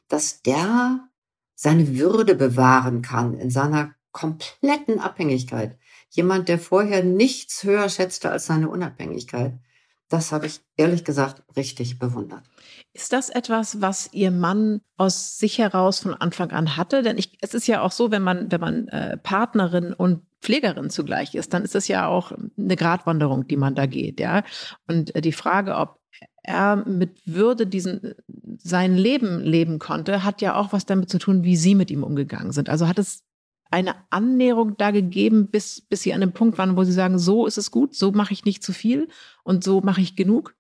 [0.07, 1.07] dass der
[1.53, 5.77] seine Würde bewahren kann in seiner kompletten Abhängigkeit.
[6.09, 9.59] Jemand, der vorher nichts höher schätzte als seine Unabhängigkeit.
[10.07, 12.47] Das habe ich ehrlich gesagt richtig bewundert.
[12.95, 17.01] Ist das etwas, was Ihr Mann aus sich heraus von Anfang an hatte?
[17.01, 20.91] Denn ich, es ist ja auch so, wenn man, wenn man äh, Partnerin und Pflegerin
[20.91, 24.43] zugleich ist, dann ist es ja auch eine Gratwanderung, die man da geht, ja.
[24.87, 25.99] Und äh, die Frage, ob
[26.43, 28.13] er mit Würde diesen
[28.57, 32.03] sein Leben leben konnte, hat ja auch was damit zu tun, wie Sie mit ihm
[32.03, 32.69] umgegangen sind.
[32.69, 33.23] Also hat es
[33.71, 37.47] eine Annäherung da gegeben, bis, bis Sie an dem Punkt waren, wo Sie sagen, so
[37.47, 39.07] ist es gut, so mache ich nicht zu viel
[39.43, 40.55] und so mache ich genug?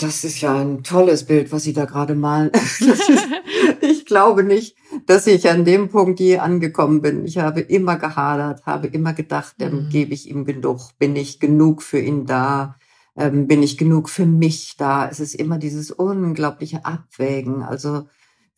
[0.00, 2.50] Das ist ja ein tolles Bild, was Sie da gerade malen.
[2.54, 3.10] Ist,
[3.80, 7.24] ich glaube nicht, dass ich an dem Punkt je angekommen bin.
[7.26, 11.82] Ich habe immer gehadert, habe immer gedacht, ähm, gebe ich ihm genug, bin ich genug
[11.82, 12.76] für ihn da,
[13.16, 15.08] ähm, bin ich genug für mich da.
[15.08, 17.62] Es ist immer dieses unglaubliche Abwägen.
[17.62, 18.06] Also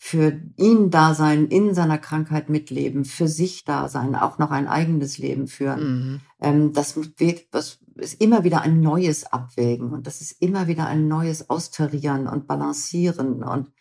[0.04, 4.66] für ihn da sein, in seiner Krankheit mitleben, für sich da sein, auch noch ein
[4.66, 5.80] eigenes Leben führen.
[5.80, 6.20] Mhm.
[6.40, 6.98] Ähm, das,
[7.50, 12.26] das ist immer wieder ein neues Abwägen und das ist immer wieder ein neues Austarieren
[12.26, 13.72] und Balancieren und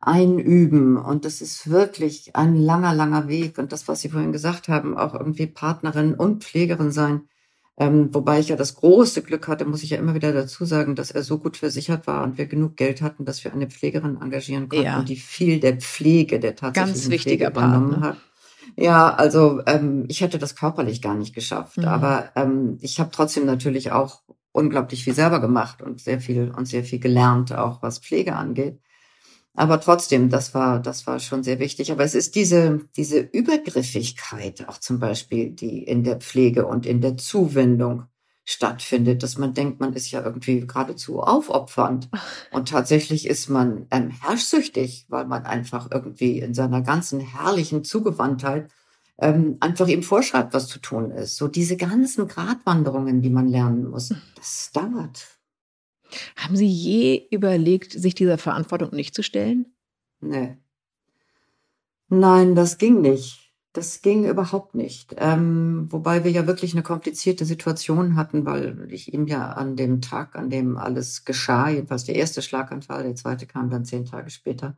[0.00, 0.96] Einüben.
[0.96, 3.58] Und das ist wirklich ein langer, langer Weg.
[3.58, 7.28] Und das, was Sie vorhin gesagt haben, auch irgendwie Partnerin und Pflegerin sein,
[7.76, 10.96] ähm, wobei ich ja das große Glück hatte, muss ich ja immer wieder dazu sagen,
[10.96, 14.18] dass er so gut versichert war und wir genug Geld hatten, dass wir eine Pflegerin
[14.20, 15.02] engagieren konnten, ja.
[15.02, 18.08] die viel der Pflege, der tatsächlichen Ganz Pflege übernommen Part, ne?
[18.08, 18.16] hat.
[18.76, 21.84] Ja, also ähm, ich hätte das körperlich gar nicht geschafft, mhm.
[21.84, 26.66] aber ähm, ich habe trotzdem natürlich auch unglaublich viel selber gemacht und sehr viel und
[26.66, 28.80] sehr viel gelernt, auch was Pflege angeht.
[29.54, 31.90] Aber trotzdem, das war, das war schon sehr wichtig.
[31.92, 37.00] Aber es ist diese, diese Übergriffigkeit auch zum Beispiel, die in der Pflege und in
[37.00, 38.04] der Zuwendung
[38.44, 42.08] stattfindet, dass man denkt, man ist ja irgendwie geradezu aufopfernd.
[42.50, 48.70] Und tatsächlich ist man ähm, herrschsüchtig, weil man einfach irgendwie in seiner ganzen herrlichen Zugewandtheit
[49.18, 51.36] ähm, einfach ihm vorschreibt, was zu tun ist.
[51.36, 55.38] So diese ganzen Gratwanderungen, die man lernen muss, das dauert.
[56.36, 59.66] Haben Sie je überlegt, sich dieser Verantwortung nicht zu stellen?
[60.20, 60.56] Nee.
[62.08, 63.49] Nein, das ging nicht.
[63.72, 65.14] Das ging überhaupt nicht.
[65.18, 70.00] Ähm, wobei wir ja wirklich eine komplizierte Situation hatten, weil ich ihm ja an dem
[70.00, 74.30] Tag, an dem alles geschah, jedenfalls der erste Schlaganfall, der zweite kam dann zehn Tage
[74.30, 74.76] später,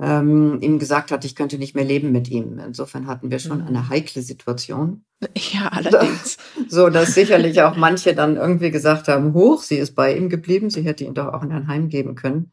[0.00, 2.58] ähm, ihm gesagt hat, ich könnte nicht mehr leben mit ihm.
[2.58, 3.68] Insofern hatten wir schon mhm.
[3.68, 5.04] eine heikle Situation.
[5.52, 6.36] Ja, allerdings.
[6.68, 10.70] So, dass sicherlich auch manche dann irgendwie gesagt haben, hoch, sie ist bei ihm geblieben,
[10.70, 12.52] sie hätte ihn doch auch in ein Heim geben können.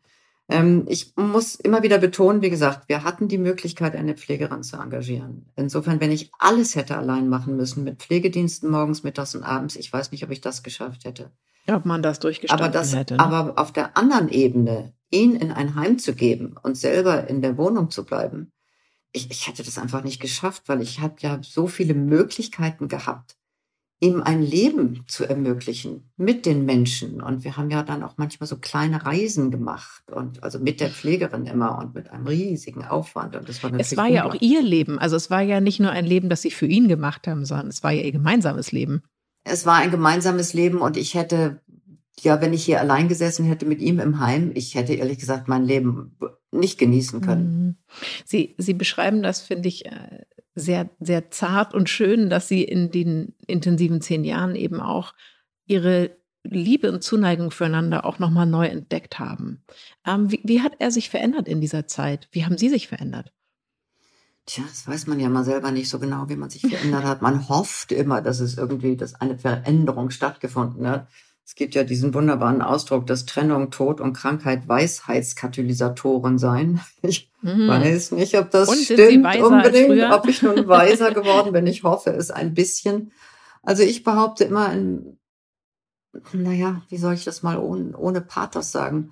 [0.52, 4.76] Ähm, ich muss immer wieder betonen, wie gesagt, wir hatten die Möglichkeit, eine Pflegerin zu
[4.76, 5.46] engagieren.
[5.56, 9.92] Insofern, wenn ich alles hätte allein machen müssen, mit Pflegediensten morgens, mittags und abends, ich
[9.92, 11.32] weiß nicht, ob ich das geschafft hätte.
[11.68, 13.16] Ob man das durchgestanden aber das, hätte.
[13.16, 13.20] Ne?
[13.22, 17.58] Aber auf der anderen Ebene, ihn in ein Heim zu geben und selber in der
[17.58, 18.52] Wohnung zu bleiben,
[19.14, 23.38] ich, ich hätte das einfach nicht geschafft, weil ich habe ja so viele Möglichkeiten gehabt,
[24.02, 27.22] ihm ein Leben zu ermöglichen mit den Menschen.
[27.22, 30.90] Und wir haben ja dann auch manchmal so kleine Reisen gemacht und also mit der
[30.90, 33.36] Pflegerin immer und mit einem riesigen Aufwand.
[33.36, 34.98] Und das war natürlich es war ja auch ihr Leben.
[34.98, 37.68] Also es war ja nicht nur ein Leben, das sie für ihn gemacht haben, sondern
[37.68, 39.04] es war ja ihr gemeinsames Leben.
[39.44, 41.62] Es war ein gemeinsames Leben und ich hätte
[42.20, 45.48] ja, wenn ich hier allein gesessen hätte mit ihm im Heim, ich hätte ehrlich gesagt
[45.48, 46.18] mein Leben
[46.52, 47.44] nicht genießen können.
[47.44, 47.76] Mhm.
[48.26, 52.92] Sie, Sie beschreiben das, finde ich, äh, sehr, sehr zart und schön, dass Sie in
[52.92, 55.14] den intensiven zehn Jahren eben auch
[55.66, 59.64] Ihre Liebe und Zuneigung füreinander auch nochmal neu entdeckt haben.
[60.06, 62.28] Ähm, wie, wie hat er sich verändert in dieser Zeit?
[62.32, 63.32] Wie haben Sie sich verändert?
[64.48, 67.22] Tja, das weiß man ja mal selber nicht so genau, wie man sich verändert hat.
[67.22, 71.08] Man hofft immer, dass es irgendwie, dass eine Veränderung stattgefunden hat.
[71.46, 76.80] Es gibt ja diesen wunderbaren Ausdruck, dass Trennung, Tod und Krankheit Weisheitskatalysatoren seien.
[77.02, 77.68] Ich mhm.
[77.68, 81.66] weiß nicht, ob das stimmt unbedingt, ob ich nun weiser geworden bin.
[81.66, 83.12] Ich hoffe es ein bisschen.
[83.64, 85.18] Also ich behaupte immer, ein,
[86.34, 89.12] naja, wie soll ich das mal ohne, ohne Pathos sagen,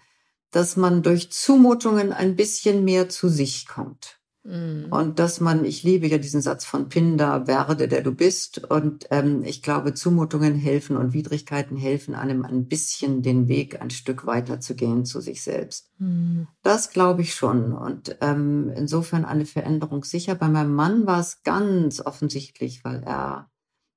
[0.51, 4.18] dass man durch Zumutungen ein bisschen mehr zu sich kommt.
[4.49, 4.87] Mhm.
[4.89, 8.63] Und dass man, ich liebe ja diesen Satz von Pindar, werde der du bist.
[8.69, 13.91] Und ähm, ich glaube, Zumutungen helfen und Widrigkeiten helfen einem ein bisschen den Weg ein
[13.91, 15.91] Stück weiter zu gehen zu sich selbst.
[15.99, 16.47] Mhm.
[16.63, 17.73] Das glaube ich schon.
[17.73, 20.33] Und ähm, insofern eine Veränderung sicher.
[20.33, 23.51] Bei meinem Mann war es ganz offensichtlich, weil er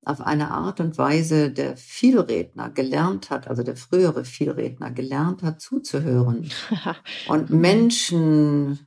[0.04, 5.60] auf eine Art und Weise der Vielredner gelernt hat, also der frühere Vielredner gelernt hat,
[5.60, 6.50] zuzuhören
[7.28, 7.50] und.
[7.50, 8.80] Menschen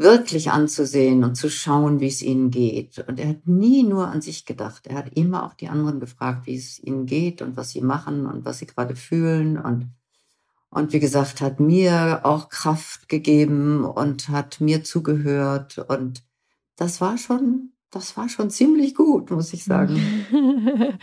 [0.00, 3.04] wirklich anzusehen und zu schauen, wie es ihnen geht.
[3.06, 4.86] Und er hat nie nur an sich gedacht.
[4.86, 8.26] Er hat immer auch die anderen gefragt, wie es ihnen geht und was sie machen
[8.26, 9.90] und was sie gerade fühlen und
[10.72, 16.22] und wie gesagt, hat mir auch Kraft gegeben und hat mir zugehört und
[16.76, 20.00] das war schon, das war schon ziemlich gut, muss ich sagen.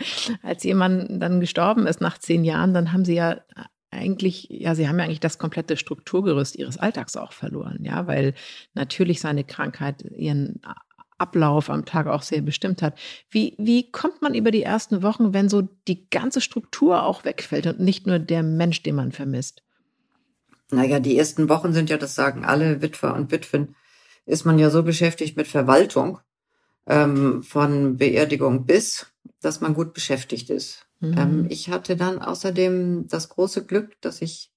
[0.42, 3.42] Als jemand dann gestorben ist nach zehn Jahren, dann haben Sie ja
[3.90, 8.34] eigentlich, ja, sie haben ja eigentlich das komplette Strukturgerüst ihres Alltags auch verloren, ja, weil
[8.74, 10.60] natürlich seine Krankheit ihren
[11.18, 12.98] Ablauf am Tag auch sehr bestimmt hat.
[13.30, 17.66] Wie, wie kommt man über die ersten Wochen, wenn so die ganze Struktur auch wegfällt
[17.66, 19.62] und nicht nur der Mensch, den man vermisst?
[20.70, 23.74] Naja, die ersten Wochen sind ja, das sagen alle Witwer und Witwen,
[24.26, 26.18] ist man ja so beschäftigt mit Verwaltung
[26.86, 29.06] ähm, von Beerdigung bis,
[29.40, 30.86] dass man gut beschäftigt ist.
[31.00, 31.18] Mhm.
[31.18, 34.52] Ähm, ich hatte dann außerdem das große Glück, dass ich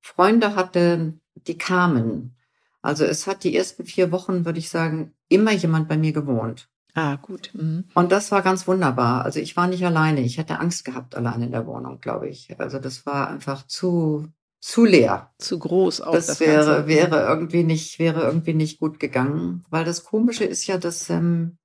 [0.00, 1.14] Freunde hatte,
[1.46, 2.36] die kamen.
[2.82, 6.68] Also es hat die ersten vier Wochen, würde ich sagen, immer jemand bei mir gewohnt.
[6.94, 7.50] Ah, gut.
[7.52, 7.84] Mhm.
[7.94, 9.24] Und das war ganz wunderbar.
[9.24, 10.20] Also ich war nicht alleine.
[10.20, 12.58] Ich hätte Angst gehabt alleine in der Wohnung, glaube ich.
[12.58, 14.26] Also das war einfach zu
[14.60, 15.32] zu leer.
[15.38, 16.12] Zu groß auch.
[16.12, 16.86] Das, Das, wäre Ganze.
[16.88, 21.58] wäre irgendwie nicht wäre irgendwie nicht gut gegangen, weil das Komische ist ja, dass ähm,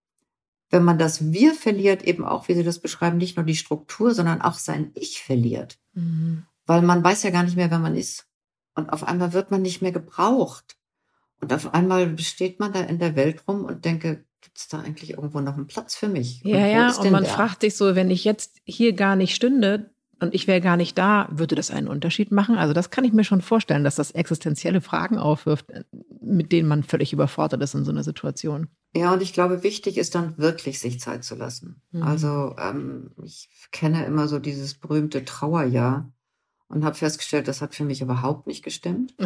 [0.73, 4.13] wenn man das Wir verliert, eben auch, wie Sie das beschreiben, nicht nur die Struktur,
[4.15, 6.47] sondern auch sein Ich verliert, Mhm.
[6.65, 8.25] weil man weiß ja gar nicht mehr, wer man ist.
[8.73, 10.75] Und auf einmal wird man nicht mehr gebraucht.
[11.39, 14.79] Und auf einmal steht man da in der Welt rum und denke, gibt es da
[14.79, 16.41] eigentlich irgendwo noch einen Platz für mich?
[16.43, 17.31] Ja, und ja, und man der?
[17.31, 20.97] fragt sich so, wenn ich jetzt hier gar nicht stünde und ich wäre gar nicht
[20.97, 22.57] da, würde das einen Unterschied machen?
[22.57, 25.83] Also das kann ich mir schon vorstellen, dass das existenzielle Fragen aufwirft, äh,
[26.19, 28.69] mit denen man völlig überfordert ist in so einer Situation.
[28.95, 31.81] Ja, und ich glaube, wichtig ist dann wirklich, sich Zeit zu lassen.
[31.91, 32.03] Mhm.
[32.03, 36.11] Also ähm, ich kenne immer so dieses berühmte Trauerjahr
[36.67, 39.15] und habe festgestellt, das hat für mich überhaupt nicht gestimmt.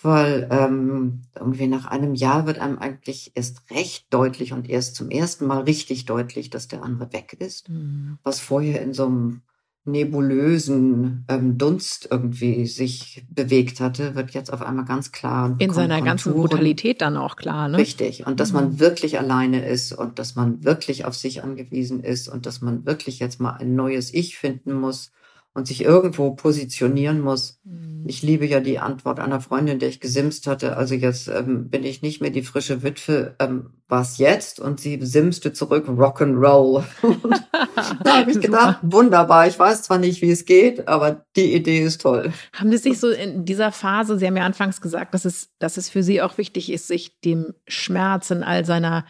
[0.00, 5.10] Weil ähm, irgendwie nach einem Jahr wird einem eigentlich erst recht deutlich und erst zum
[5.10, 7.68] ersten Mal richtig deutlich, dass der andere weg ist.
[7.68, 8.18] Mhm.
[8.22, 9.42] Was vorher in so einem
[9.90, 15.50] nebulösen ähm, Dunst irgendwie sich bewegt hatte, wird jetzt auf einmal ganz klar.
[15.52, 16.48] und In seiner ganzen Konturen.
[16.50, 17.78] Brutalität dann auch klar, ne?
[17.78, 18.26] Richtig.
[18.26, 18.58] Und dass Mhm.
[18.60, 22.86] man wirklich alleine ist und dass man wirklich auf sich angewiesen ist und dass man
[22.86, 25.10] wirklich jetzt mal ein neues Ich finden muss
[25.58, 27.58] und sich irgendwo positionieren muss.
[27.64, 28.04] Mhm.
[28.06, 30.76] Ich liebe ja die Antwort einer Freundin, der ich gesimst hatte.
[30.76, 33.34] Also jetzt ähm, bin ich nicht mehr die frische Witwe.
[33.40, 34.60] Ähm, was jetzt?
[34.60, 36.84] Und sie simste zurück Rock'n'Roll.
[38.04, 39.48] da habe ich gedacht, wunderbar.
[39.48, 42.32] Ich weiß zwar nicht, wie es geht, aber die Idee ist toll.
[42.54, 45.76] Haben Sie sich so in dieser Phase, Sie haben ja anfangs gesagt, dass es, dass
[45.76, 49.06] es für Sie auch wichtig ist, sich dem Schmerz in all seiner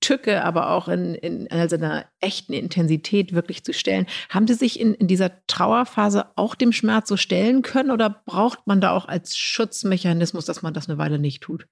[0.00, 4.06] Tücke, aber auch in, in all seiner echten Intensität wirklich zu stellen.
[4.28, 8.66] Haben Sie sich in, in dieser Trauerphase auch dem Schmerz so stellen können oder braucht
[8.66, 11.66] man da auch als Schutzmechanismus, dass man das eine Weile nicht tut?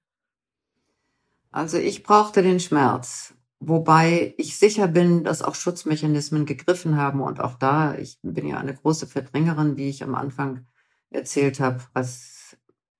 [1.50, 7.40] Also ich brauchte den Schmerz, wobei ich sicher bin, dass auch Schutzmechanismen gegriffen haben und
[7.40, 10.66] auch da, ich bin ja eine große Verdrängerin, wie ich am Anfang
[11.10, 12.37] erzählt habe, als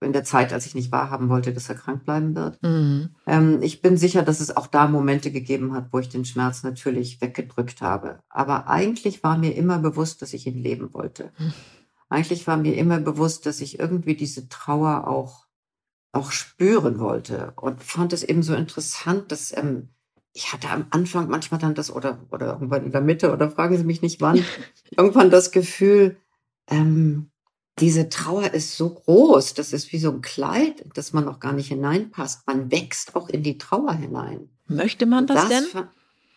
[0.00, 2.62] in der Zeit, als ich nicht wahrhaben wollte, dass er krank bleiben wird.
[2.62, 3.10] Mhm.
[3.26, 6.62] Ähm, ich bin sicher, dass es auch da Momente gegeben hat, wo ich den Schmerz
[6.62, 8.20] natürlich weggedrückt habe.
[8.28, 11.32] Aber eigentlich war mir immer bewusst, dass ich ihn leben wollte.
[11.36, 11.52] Hm.
[12.10, 15.46] Eigentlich war mir immer bewusst, dass ich irgendwie diese Trauer auch,
[16.12, 19.90] auch spüren wollte und fand es eben so interessant, dass ähm,
[20.32, 23.76] ich hatte am Anfang manchmal dann das oder, oder irgendwann in der Mitte oder fragen
[23.76, 24.42] Sie mich nicht wann,
[24.96, 26.16] irgendwann das Gefühl,
[26.70, 27.30] ähm,
[27.80, 31.52] diese Trauer ist so groß, das ist wie so ein Kleid, dass man noch gar
[31.52, 32.46] nicht hineinpasst.
[32.46, 34.48] Man wächst auch in die Trauer hinein.
[34.66, 35.64] Möchte man das, denn?
[35.64, 35.90] fa-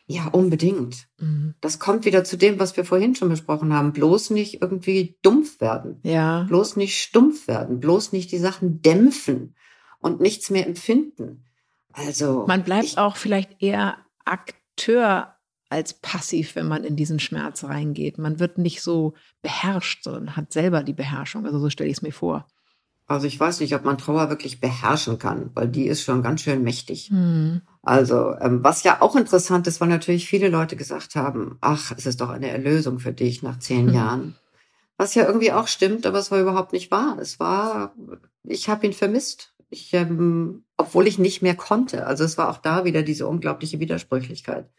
[0.08, 1.08] Ja, unbedingt.
[1.20, 1.54] Mhm.
[1.62, 3.94] Das kommt wieder zu dem, was wir vorhin schon besprochen haben.
[3.94, 6.00] Bloß nicht irgendwie dumpf werden.
[6.04, 6.44] Ja.
[6.44, 7.80] Bloß nicht stumpf werden.
[7.80, 9.56] Bloß nicht die Sachen dämpfen
[10.00, 11.46] und nichts mehr empfinden.
[11.94, 12.46] Also.
[12.48, 15.36] Man bleibt ich, auch vielleicht eher Akteur
[15.72, 18.18] als passiv, wenn man in diesen Schmerz reingeht.
[18.18, 21.46] Man wird nicht so beherrscht, sondern hat selber die Beherrschung.
[21.46, 22.46] Also so stelle ich es mir vor.
[23.08, 26.42] Also ich weiß nicht, ob man Trauer wirklich beherrschen kann, weil die ist schon ganz
[26.42, 27.10] schön mächtig.
[27.10, 27.62] Hm.
[27.82, 32.06] Also, ähm, was ja auch interessant ist, weil natürlich viele Leute gesagt haben, ach, es
[32.06, 33.94] ist doch eine Erlösung für dich nach zehn Hm.
[33.94, 34.36] Jahren.
[34.98, 37.18] Was ja irgendwie auch stimmt, aber es war überhaupt nicht wahr.
[37.20, 37.96] Es war,
[38.44, 39.54] ich habe ihn vermisst.
[39.70, 42.06] Ich, ähm, obwohl ich nicht mehr konnte.
[42.06, 44.70] Also es war auch da wieder diese unglaubliche Widersprüchlichkeit.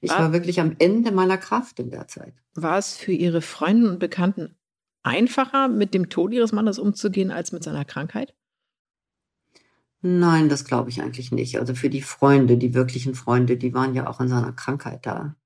[0.00, 2.34] Ich War- war wirklich am Ende meiner Kraft in der Zeit.
[2.54, 4.56] War es für Ihre Freunde und Bekannten
[5.02, 8.34] einfacher, mit dem Tod Ihres Mannes umzugehen, als mit seiner Krankheit?
[10.00, 11.58] Nein, das glaube ich eigentlich nicht.
[11.58, 15.36] Also für die Freunde, die wirklichen Freunde, die waren ja auch in seiner Krankheit da.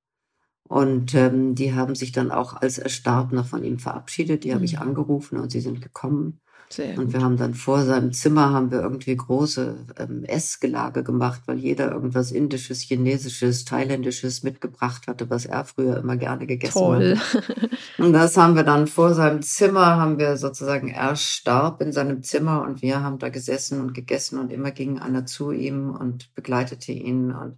[0.68, 4.44] Und ähm, die haben sich dann auch, als er starb, noch von ihm verabschiedet.
[4.44, 4.83] Die habe ich Mhm.
[4.83, 6.40] angerufen und sie sind gekommen.
[6.68, 11.42] Sehr Und wir haben dann vor seinem Zimmer haben wir irgendwie große ähm, Essgelage gemacht,
[11.46, 17.16] weil jeder irgendwas Indisches, Chinesisches, Thailändisches mitgebracht hatte, was er früher immer gerne gegessen Toll.
[17.16, 17.70] hatte.
[17.98, 22.22] Und das haben wir dann vor seinem Zimmer, haben wir sozusagen, er starb in seinem
[22.22, 26.35] Zimmer und wir haben da gesessen und gegessen und immer ging einer zu ihm und
[26.35, 27.33] begleitete ihn.
[27.33, 27.57] Und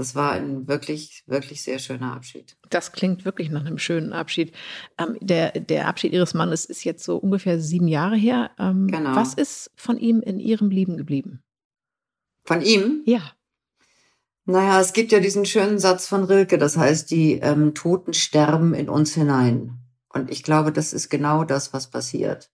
[0.00, 2.56] das war ein wirklich, wirklich sehr schöner Abschied.
[2.70, 4.56] Das klingt wirklich nach einem schönen Abschied.
[4.96, 8.50] Ähm, der, der Abschied Ihres Mannes ist jetzt so ungefähr sieben Jahre her.
[8.58, 9.14] Ähm, Genau.
[9.14, 11.42] Was ist von ihm in Ihrem Leben geblieben?
[12.44, 13.02] Von ihm?
[13.04, 13.20] Ja.
[14.46, 18.72] Naja, es gibt ja diesen schönen Satz von Rilke, das heißt, die ähm, Toten sterben
[18.72, 19.80] in uns hinein.
[20.08, 22.50] Und ich glaube, das ist genau das, was passiert.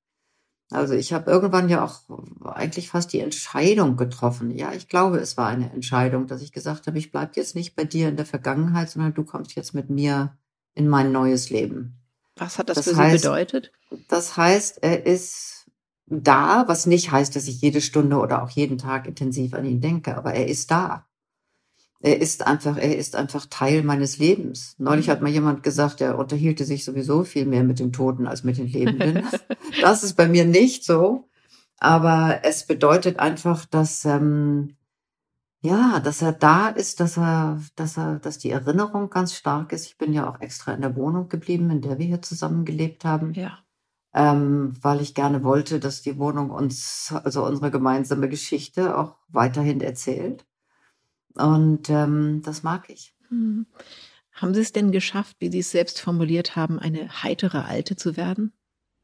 [0.71, 2.01] Also ich habe irgendwann ja auch
[2.45, 4.51] eigentlich fast die Entscheidung getroffen.
[4.51, 7.77] Ja, ich glaube, es war eine Entscheidung, dass ich gesagt habe, ich bleibe jetzt nicht
[7.77, 10.37] bei dir in der Vergangenheit, sondern du kommst jetzt mit mir
[10.75, 11.99] in mein neues Leben.
[12.37, 13.73] Was hat das, Das für heißt- Sie bedeutet?
[14.09, 15.67] Das heißt, er ist
[16.07, 19.81] da, was nicht heißt, dass ich jede Stunde oder auch jeden Tag intensiv an ihn
[19.81, 21.07] denke, aber er ist da.
[22.01, 24.75] Er ist einfach, er ist einfach Teil meines Lebens.
[24.79, 28.45] Neulich hat mal jemand gesagt, er unterhielte sich sowieso viel mehr mit den Toten als
[28.45, 29.27] mit den Lebenden.
[29.81, 31.29] das ist bei mir nicht so.
[31.79, 34.77] Aber es bedeutet einfach, dass, ähm,
[35.61, 39.87] ja, dass er da ist, dass er, dass er, dass die Erinnerung ganz stark ist.
[39.87, 43.05] Ich bin ja auch extra in der Wohnung geblieben, in der wir hier zusammen gelebt
[43.05, 43.35] haben.
[43.35, 43.59] Ja.
[44.15, 49.81] Ähm, weil ich gerne wollte, dass die Wohnung uns, also unsere gemeinsame Geschichte auch weiterhin
[49.81, 50.47] erzählt.
[51.37, 53.15] Und ähm, das mag ich.
[53.29, 53.67] Hm.
[54.33, 58.17] Haben Sie es denn geschafft, wie Sie es selbst formuliert haben, eine heitere Alte zu
[58.17, 58.53] werden?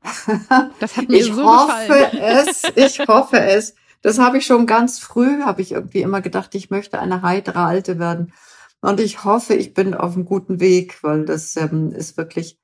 [0.80, 2.48] Das hat mir ich so hoffe gefallen.
[2.48, 3.74] es, ich hoffe es.
[4.02, 7.60] Das habe ich schon ganz früh, habe ich irgendwie immer gedacht, ich möchte eine heitere
[7.60, 8.32] Alte werden.
[8.80, 12.58] Und ich hoffe, ich bin auf einem guten Weg, weil das ähm, ist wirklich,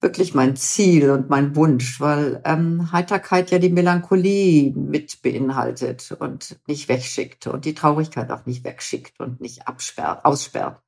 [0.00, 6.58] wirklich mein Ziel und mein Wunsch, weil ähm, Heiterkeit ja die Melancholie mit beinhaltet und
[6.68, 10.80] nicht wegschickt und die Traurigkeit auch nicht wegschickt und nicht absperrt, aussperrt.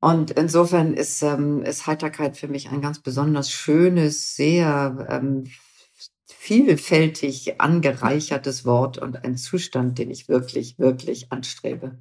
[0.00, 5.44] Und insofern ist, ähm, ist Heiterkeit für mich ein ganz besonders schönes, sehr ähm,
[6.26, 11.96] vielfältig angereichertes Wort und ein Zustand, den ich wirklich, wirklich anstrebe.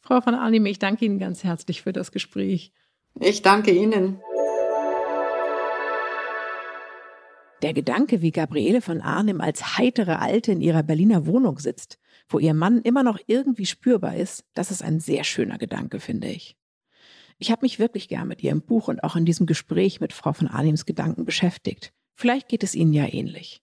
[0.00, 2.72] Frau von Arnim, ich danke Ihnen ganz herzlich für das Gespräch.
[3.18, 4.20] Ich danke Ihnen.
[7.62, 12.40] Der Gedanke, wie Gabriele von Arnim als heitere Alte in ihrer Berliner Wohnung sitzt, wo
[12.40, 16.56] ihr Mann immer noch irgendwie spürbar ist, das ist ein sehr schöner Gedanke, finde ich.
[17.38, 20.32] Ich habe mich wirklich gern mit ihrem Buch und auch in diesem Gespräch mit Frau
[20.32, 21.92] von Arnims Gedanken beschäftigt.
[22.14, 23.62] Vielleicht geht es Ihnen ja ähnlich.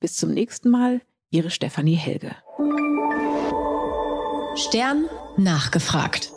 [0.00, 2.34] Bis zum nächsten Mal, Ihre Stefanie Helge.
[4.56, 6.32] Stern nachgefragt.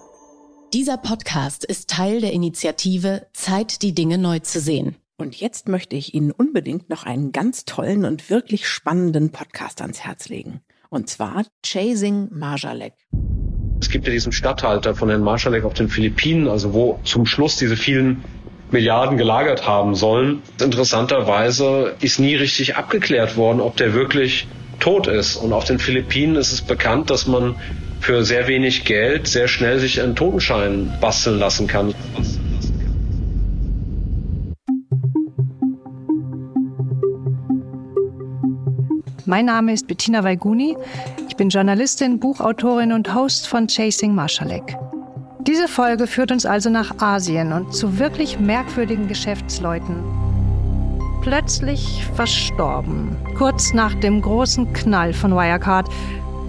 [0.73, 4.97] Dieser Podcast ist Teil der Initiative Zeit, die Dinge neu zu sehen.
[5.19, 10.01] Und jetzt möchte ich Ihnen unbedingt noch einen ganz tollen und wirklich spannenden Podcast ans
[10.01, 10.61] Herz legen.
[10.91, 12.93] Und zwar Chasing Marjalek.
[13.81, 17.57] Es gibt ja diesen Stadthalter von Herrn Marschalek auf den Philippinen, also wo zum Schluss
[17.57, 18.23] diese vielen
[18.69, 20.43] Milliarden gelagert haben sollen.
[20.61, 24.47] Interessanterweise ist nie richtig abgeklärt worden, ob der wirklich
[24.79, 25.35] tot ist.
[25.35, 27.55] Und auf den Philippinen ist es bekannt, dass man
[28.01, 31.95] für sehr wenig Geld sehr schnell sich einen Totenschein basteln lassen kann.
[39.29, 40.77] Mein Name ist Bettina Weiguni.
[41.27, 44.77] Ich bin Journalistin, Buchautorin und Host von Chasing Marschalek.
[45.41, 50.01] Diese Folge führt uns also nach Asien und zu wirklich merkwürdigen Geschäftsleuten.
[51.23, 55.89] Plötzlich verstorben, kurz nach dem großen Knall von Wirecard,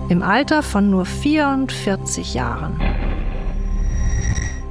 [0.09, 2.81] im Alter von nur 44 Jahren.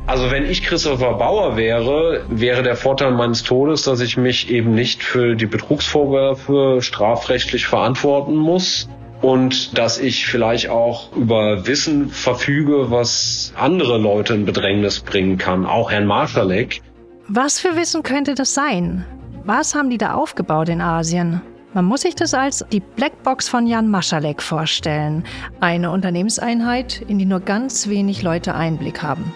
[0.08, 4.74] Also wenn ich Christopher Bauer wäre, wäre der Vorteil meines Todes, dass ich mich eben
[4.74, 8.88] nicht für die Betrugsvorwürfe strafrechtlich verantworten muss
[9.22, 15.66] und dass ich vielleicht auch über Wissen verfüge, was andere Leute in Bedrängnis bringen kann,
[15.66, 16.82] auch Herrn Marschalek.
[17.28, 19.06] Was für Wissen könnte das sein?
[19.44, 21.42] Was haben die da aufgebaut in Asien?
[21.74, 25.26] Man muss sich das als die Blackbox von Jan Maschalek vorstellen.
[25.60, 29.34] Eine Unternehmenseinheit, in die nur ganz wenig Leute Einblick haben.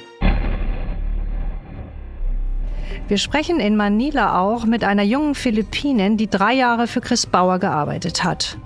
[3.12, 7.60] Wir sprechen in Manila auch mit einer jungen Philippinin, die drei Jahre für Chris Bauer
[7.60, 8.58] gearbeitet hat.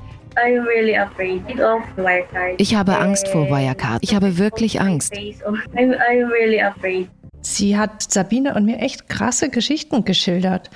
[2.58, 4.04] Ich habe Angst vor Wirecard.
[4.04, 5.16] Ich habe wirklich Angst.
[7.46, 10.72] Sie hat Sabine und mir echt krasse Geschichten geschildert.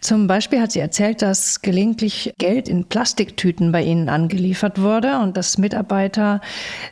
[0.00, 5.36] Zum Beispiel hat sie erzählt, dass gelegentlich Geld in Plastiktüten bei ihnen angeliefert wurde und
[5.36, 6.40] dass Mitarbeiter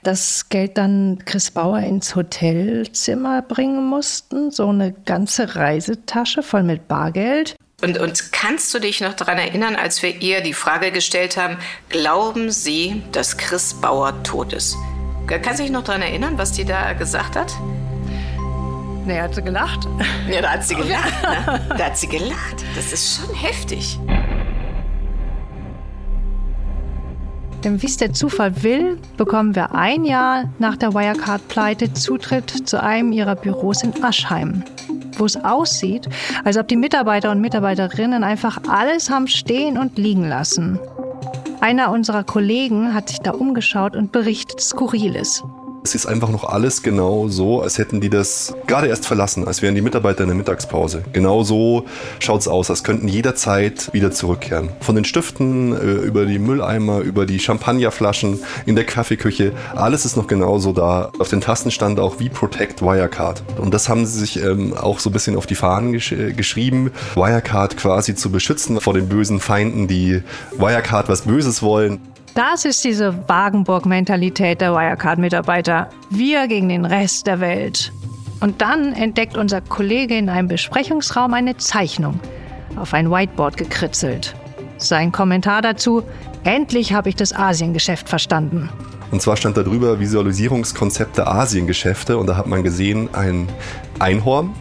[0.05, 4.53] das Geld dann Chris Bauer ins Hotelzimmer bringen mussten.
[4.53, 7.57] So eine ganze Reisetasche voll mit Bargeld.
[7.83, 11.59] Und, und kannst du dich noch daran erinnern, als wir ihr die Frage gestellt haben,
[11.89, 14.77] glauben Sie, dass Chris Bauer tot ist?
[15.27, 17.53] Kannst du dich noch daran erinnern, was die da gesagt hat?
[19.07, 19.87] Nee, hat sie gelacht.
[20.29, 21.13] Ja, da hat sie gelacht.
[21.23, 21.61] Ne?
[21.79, 22.65] Da hat sie gelacht.
[22.75, 24.01] Das ist schon heftig.
[27.63, 32.83] Denn wie es der Zufall will, bekommen wir ein Jahr nach der Wirecard-Pleite Zutritt zu
[32.83, 34.65] einem ihrer Büros in Aschheim,
[35.17, 36.09] wo es aussieht,
[36.45, 40.81] als ob die Mitarbeiter und Mitarbeiterinnen einfach alles haben stehen und liegen lassen.
[41.61, 45.43] Einer unserer Kollegen hat sich da umgeschaut und berichtet Skurriles.
[45.87, 49.63] Es ist einfach noch alles genau so, als hätten die das gerade erst verlassen, als
[49.63, 51.05] wären die Mitarbeiter in der Mittagspause.
[51.13, 51.85] Genau so
[52.19, 54.71] schaut es aus, als könnten jederzeit wieder zurückkehren.
[54.81, 60.17] Von den Stiften äh, über die Mülleimer, über die Champagnerflaschen in der Kaffeeküche, alles ist
[60.17, 61.13] noch genauso da.
[61.21, 63.45] Auf den Tasten stand auch wie Protect Wirecard.
[63.57, 66.33] Und das haben sie sich ähm, auch so ein bisschen auf die Fahnen gesch äh,
[66.33, 70.21] geschrieben, Wirecard quasi zu beschützen vor den bösen Feinden, die
[70.59, 72.01] Wirecard was Böses wollen.
[72.37, 75.89] Das ist diese Wagenburg-Mentalität der Wirecard-Mitarbeiter.
[76.11, 77.95] Wir gegen den Rest der Welt.
[78.41, 82.21] Und dann entdeckt unser Kollege in einem Besprechungsraum eine Zeichnung,
[82.77, 84.37] auf ein Whiteboard gekritzelt.
[84.77, 86.03] Sein Kommentar dazu,
[86.45, 88.69] endlich habe ich das Asiengeschäft verstanden.
[89.11, 93.49] Und zwar stand da drüber Visualisierungskonzepte Asiengeschäfte und da hat man gesehen ein
[93.99, 94.55] Einhorn,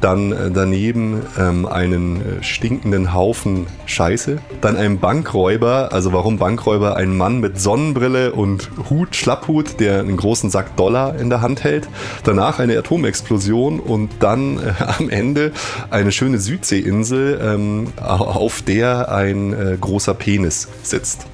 [0.00, 6.96] dann äh, daneben ähm, einen äh, stinkenden Haufen Scheiße, dann einen Bankräuber, also warum Bankräuber?
[6.96, 11.64] Ein Mann mit Sonnenbrille und Hut, Schlapphut, der einen großen Sack Dollar in der Hand
[11.64, 11.88] hält,
[12.24, 15.52] danach eine Atomexplosion und dann äh, am Ende
[15.90, 21.26] eine schöne Südseeinsel, ähm, auf der ein äh, großer Penis sitzt.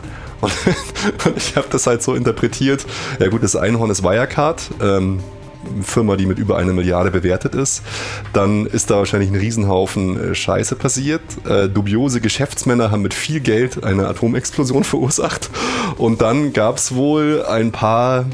[1.25, 2.85] Und, ich habe das halt so interpretiert.
[3.19, 4.71] Ja gut, das Einhorn ist Wirecard.
[4.81, 5.21] Ähm,
[5.83, 7.83] Firma, die mit über eine Milliarde bewertet ist.
[8.33, 11.23] Dann ist da wahrscheinlich ein Riesenhaufen äh, Scheiße passiert.
[11.49, 15.51] Äh, dubiose Geschäftsmänner haben mit viel Geld eine Atomexplosion verursacht.
[15.97, 18.27] Und dann gab es wohl ein paar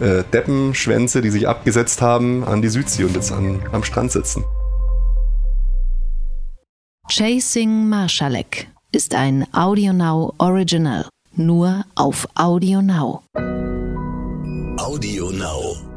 [0.00, 4.44] äh, Deppenschwänze, die sich abgesetzt haben an die Südsee und jetzt an, am Strand sitzen.
[7.10, 11.06] Chasing Marshalek ist ein AudioNow Original
[11.36, 13.22] nur auf Audio Now.
[14.78, 15.91] Audio Now.